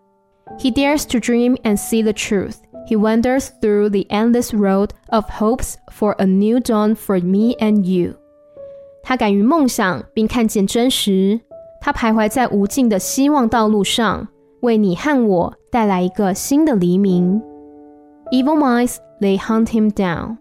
[0.60, 2.58] He dares to dream and see the truth.
[2.88, 7.84] He wanders through the endless road of hopes for a new dawn for me and
[7.84, 8.16] you.
[9.04, 11.42] 他敢于梦想，并看见真实。
[11.80, 14.28] 他徘徊在无尽的希望道路上，
[14.62, 17.42] 为你和我带来一个新的黎明。
[18.32, 20.38] Evil minds, they hunt him down,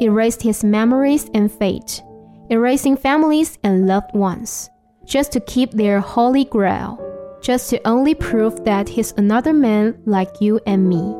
[0.00, 2.00] erased his memories and fate,
[2.48, 4.66] erasing families and loved ones,
[5.06, 6.98] just to keep their holy grail,
[7.40, 11.14] just to only prove that he's another man like you and me,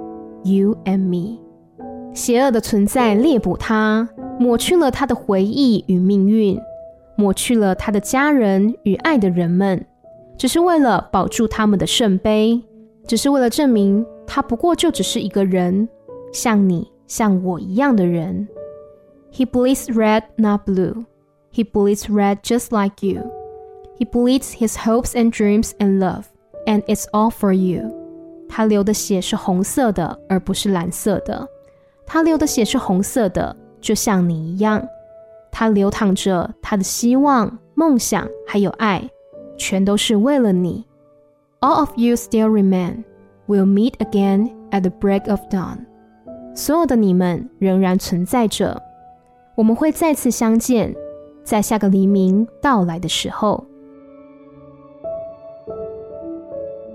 [0.45, 1.39] you and me.
[2.15, 6.61] 邪恶的存在猎捕他，抹去了他的回忆与命运。
[7.17, 9.85] 抹去了他的家人与爱的人们，
[10.39, 12.63] 只是为了保住他们的圣杯，
[13.07, 15.87] 只是为了证明他不过就只是一个人，
[16.33, 18.49] 像你像我一样的人。
[19.31, 21.05] He bleeds red, not blue.
[21.53, 23.31] He bleeds red just like you.
[23.99, 26.25] He bleeds his hopes and dreams and love,
[26.65, 27.91] and it's all for you.
[28.58, 31.46] 他流的血是红色的，而不是蓝色的。
[32.06, 34.82] 他流的血是红色的，就像你一样。
[35.52, 39.10] 他流淌着他的希望、梦想，还有爱，
[39.58, 40.86] 全都是为了你。
[41.60, 43.04] All of you still remain.
[43.46, 45.80] We'll meet again at the break of dawn.
[46.56, 48.82] 所有的你们仍然存在着，
[49.56, 50.96] 我们会再次相见，
[51.44, 53.66] 在下个黎明到来的时候。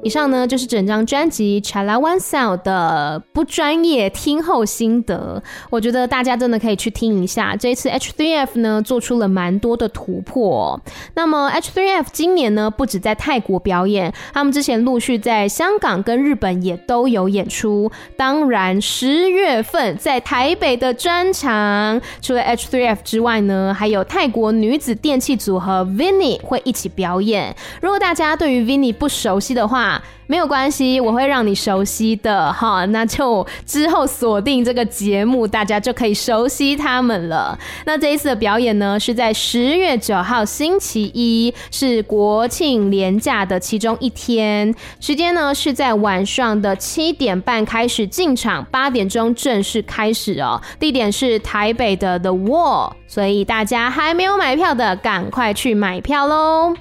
[0.03, 7.55] 以上呢就是整张专辑《Chala One Sound》的不专业听后心得，我觉得大家真的可以去听一下。
[7.55, 10.81] 这一次 H3F 呢做出了蛮多的突破。
[11.15, 17.93] 那么 H3F 今年呢不止在泰国表演，他们之前陆续在香港跟日本也都有演出。
[18.17, 27.55] 当然十月份在台北的专场，除了 H3F 之外呢，还有泰国女子电器组合 Vinny 会一起表演。
[27.83, 29.90] 如果大家对于 Vinny 不熟悉的话，
[30.27, 37.59] 没有关系，我会让你熟悉的哈，那就之后锁定这个节目，大家就可以熟悉他们了。
[37.85, 50.61] 那这一次的表演呢，是在十月九号星期一，是国庆连假的其中一天，时间呢是在晚上的七点半开始进场，八点钟正式开始哦。
[50.79, 56.77] 地点是台北的 The Wall，所以大家还没有买票的，赶快去买票喽！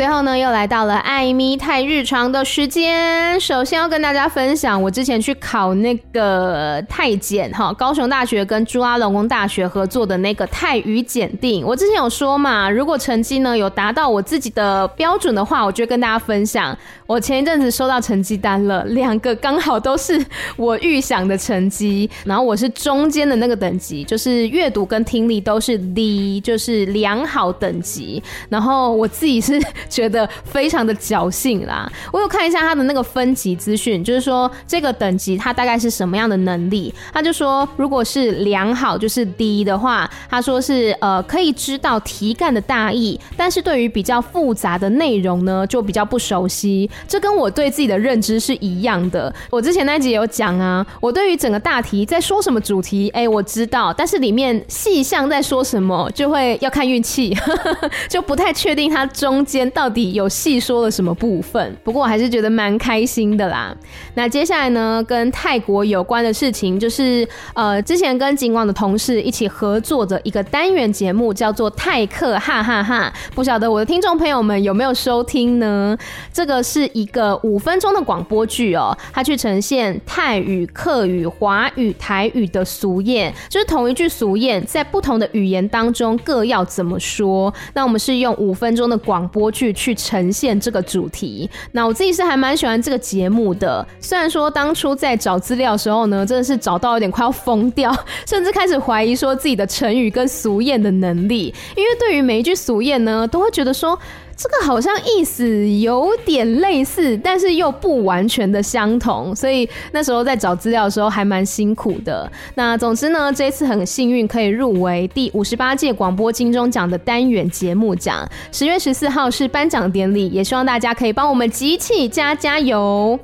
[0.00, 3.38] 最后呢，又来到了艾米太日常的时间。
[3.38, 11.62] 首先要跟大家分享，我之前去考那个泰检哈，高雄大学跟朱阿龙工大学合作的那个泰语检定。
[11.66, 16.74] 我之前有说嘛，如果成绩呢有达到我自己的标准的话，我就跟大家分享。
[17.10, 20.24] 我前一阵子收到成绩单了，两个刚好都是
[20.56, 22.08] 我预想的成绩。
[22.24, 28.22] 然后我是中间的那个等级，就是阅读跟听力都是 D，就是良好等级。
[28.48, 29.60] 然后我自己是。
[29.88, 31.90] 觉得非常的侥幸啦！
[32.12, 36.92] 我有看一下他的那个分级资讯，就是说这个等级他大概是什么样的能力？
[37.12, 46.88] 他就说，如果是良好，就是 D 的话，他说是呃可以知道题干的大意，但是对于比较复杂的内容呢，就比较不熟悉。
[47.06, 49.32] 这跟我对自己的认知是一样的。
[49.50, 57.36] 我之前那集有讲啊，我对于整个大题在说什么主题，哎，我知道，但是里面细项在说什么，就会要看运气，
[58.08, 59.90] 就不太确定它中间到。
[59.90, 61.76] 底有细说了什么部分？
[61.82, 63.74] 不过我还是觉得蛮开心的啦。
[64.14, 73.12] 那接下来呢，跟泰国有关的事情，就是呃，之前跟景广的同事一起合作的一个单元节目，叫做《泰客哈哈哈》。
[73.34, 75.98] 不晓得我的听众朋友们有没有收听呢？
[76.32, 87.52] 这个是一个五分钟的广播剧哦，它去呈现泰语、客语、华语、台语的俗谚，就是同一句俗谚，在不同的语言当中各要怎么说。
[87.72, 89.70] 那我们是用五分钟的广播剧。
[89.80, 93.86] 去呈现这个主题，那我自己是还蛮喜欢这个节目的。
[93.98, 97.90] 虽然说当初在找资料的时候呢，真的是找到有点快要疯掉，
[98.26, 103.98] 甚至开始怀疑说自己的成语跟俗谚的能力，因为对于每一句俗谚呢，都会觉得说。
[104.42, 112.30] 这个好像意思有点类似，但是又不完全的相同，所以那时候在找资料的时候还蛮辛苦的。
[112.54, 118.26] 那总之呢，这一次很幸运可以入围第五十八届广播金钟奖的单元节目奖。
[118.50, 123.20] 十月十四号是颁奖典礼，也希望大家可以帮我们集气加加油。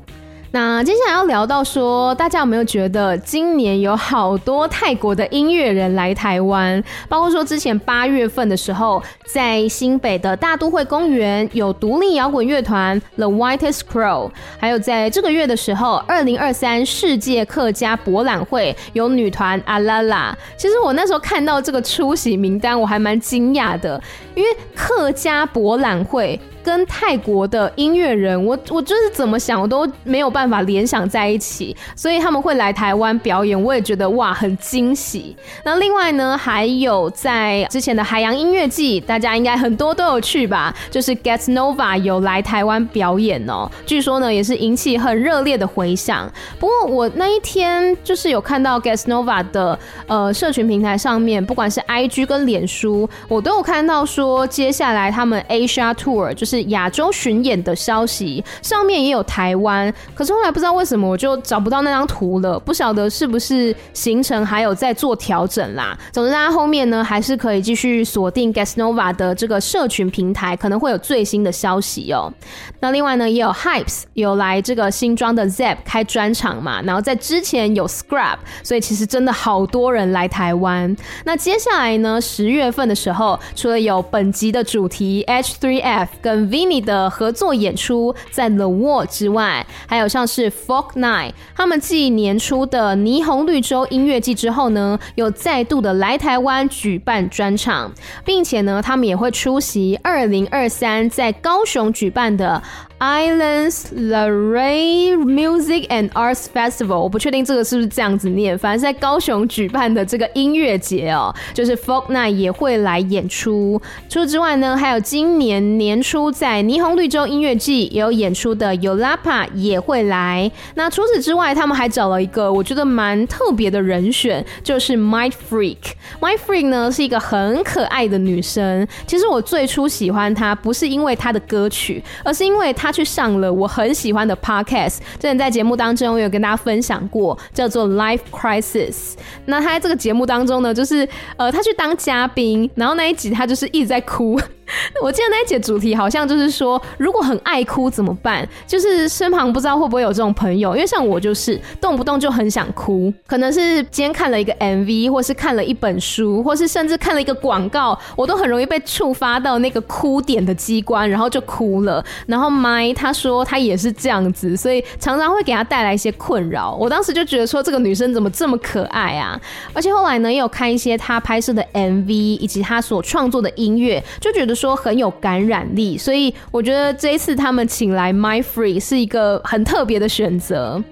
[0.53, 6.83] 那接下来要聊到说，大家有没有觉得今年有好多泰国的音乐人来台湾？
[7.09, 20.37] 包括说之前八月份的时候，在新北的大都会公园有独立摇滚乐团 The Whitest Crow，还有在这个月的时候，二零二三世界客家博览会有女团阿拉拉。
[20.57, 24.01] 其实我那时候看到这个出席名单，我还蛮惊讶的，
[24.35, 26.41] 因为客家博览会。
[26.67, 35.37] 跟泰国的音乐人，我我就是怎么想，我都没有办法联想在一起，所以他们会来台湾表演，我也觉得哇，很惊喜。
[35.63, 40.75] 那另外呢，还有在之前的海洋音乐季，大家应该很多都有去吧？
[40.91, 46.29] 就是 Get Nova 有来台湾表演哦，据说呢也是引起很热烈的回响。
[46.59, 56.56] 不过我那一天就是有看到 Get Nova 的呃社群平台上面，不管是 IG 跟脸书，我都有看到说接下来他们 Asia Tour 就是。
[56.65, 65.97] 亚洲巡演的消息，上面也有台湾，可是后来不知道为什么我就找不到那张图了，不晓得是不是行程还有在做调整啦。
[66.13, 72.33] 总之，大家后面呢还是可以继续锁定 Gas Nova 的这个社群平台，可能会有最新的消息哦、
[72.81, 80.95] 那另外呢，也有 Hypes 有来这个新庄的 Zep 开专场嘛，然后在之前有 Scrap，所以其实真的好多人来台湾。
[81.25, 97.93] 那接下来呢，十月份的时候，除了有本集的主题 H3F 跟 Vini 的合作演出在 The Wall 之外，还有像是 Folk Night，他们继年初的霓虹绿洲音乐季之后呢，又再度的来台湾举办专场，
[98.25, 102.63] 并且呢，他们也会出席二零二三在高雄举办的。
[102.99, 113.79] Islands Larray Music and Arts Festival，我不确定这个是不是这样子念，反正在高雄举办的这个音乐节哦，就是 Folk Night 也会来演出。
[114.09, 120.51] 除此之外呢，还有今年年初在霓虹绿洲音乐季也有演出的 Yolapa 也会来。
[120.75, 125.77] 那除此之外，他们还找了一个我觉得蛮特别的人选，就是 Mind Freak。
[126.19, 128.89] Mind Freak 呢是一个很可爱的女生。
[129.07, 132.86] 其实我最初喜欢她不是因为她的歌曲，而是因为她。
[132.87, 139.15] 他去上了我很喜欢的 podcast，之前在节目当中我有跟大家分享过，叫做 Life Crisis。
[139.47, 144.41] 那他在这个节目当中呢，就是呃，他去当嘉宾，然后那一集他就是一直在哭。
[145.01, 148.47] 我记得那一节主题好像就是说，如果很爱哭怎么办？
[148.67, 162.05] 就是身旁不知道会不会有这种朋友，因为像我就是动不动就很想哭，可能是今天看了一个 MV，或是看了一本书，或是甚至看了一个广告，我都很容易被触发到那个哭点的机关，然后就哭了。
[162.27, 166.75] 然后妈他说他也是这样子，所以常常会给他带来一些困扰。
[166.75, 169.41] 我当时就觉得说这个女生怎么这么可爱啊？
[169.73, 174.57] 而且后来呢，也有看一些他拍摄的 MV 以及他所创作的音乐，就觉得。
[174.57, 180.83] 说很有感染力，所以我觉得这一次他们请来 My Free 是一个很特别的选择。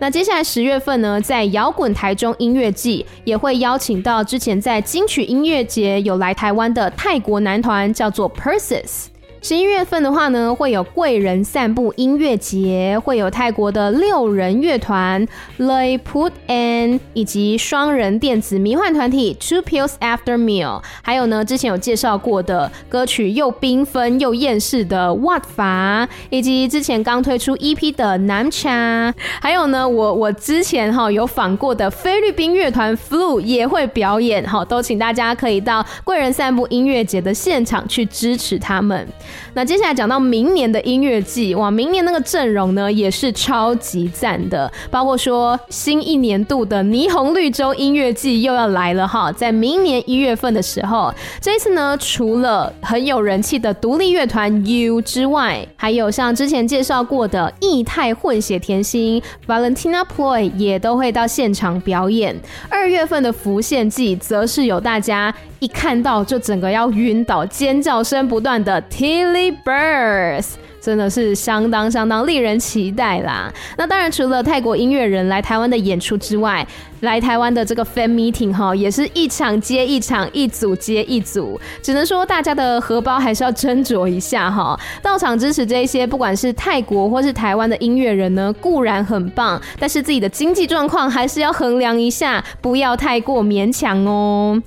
[0.00, 9.11] 那接下来十月份呢，在摇滚台中音乐季也会邀请到之前在金曲音乐节有来台湾的泰国男团，叫做 Persis。
[9.42, 15.26] 十一月份的话呢，会有贵人散步音乐节，会有泰国的六人乐团
[15.58, 39.08] Lay Put An，以及双人电子迷幻团体 Two Pills After Meal，还有呢之前有介绍过的歌曲又缤纷又厌世的 What 法，以及之前刚推出 EP 的 Namcha，还有呢我我之前哈有访过的菲律宾乐团 Flu 也会表演，哈都请大家可以到贵人散步音乐节的现场去支持他们。
[39.54, 62.38] 那接下来讲到明年的音乐季，哇，明年那个阵容呢也是超级赞的，包括说新一年度的霓虹绿洲音乐季又要来了哈，在明年一月份的时候，这一次呢除了很有人气的独立乐团 U 之外，还有像之前介绍过的异态混血甜心 Valentina Ploy 也都会到现场表演。
[62.68, 68.80] 二月份的浮现季则是有大家一看到就整个要晕倒、尖叫声不断的
[69.22, 70.54] Tilly Birds。
[70.80, 73.48] 真的是相当相当令人期待啦！
[73.76, 76.66] 那当然，除了泰国音乐人来台湾的演出之外，
[77.02, 81.60] 来台湾的这个 fan meeting 哈，也是一场接一场，一组接一组。
[81.80, 84.76] 只能说大家的荷包还是要斟酌一下哈。
[85.00, 94.60] 到场支持这些，不管是泰国或是台湾的音乐人呢，固然很棒，但是自己的经济状况还是要衡量一下，不要太过勉强哦。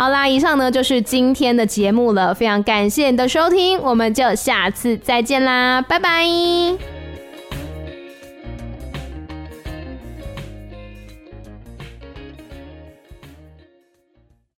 [0.00, 5.82] 好啦，以上呢就是今天的节目了，非常感谢你的收听，我们就下次再见啦。
[5.82, 6.99] 拜拜。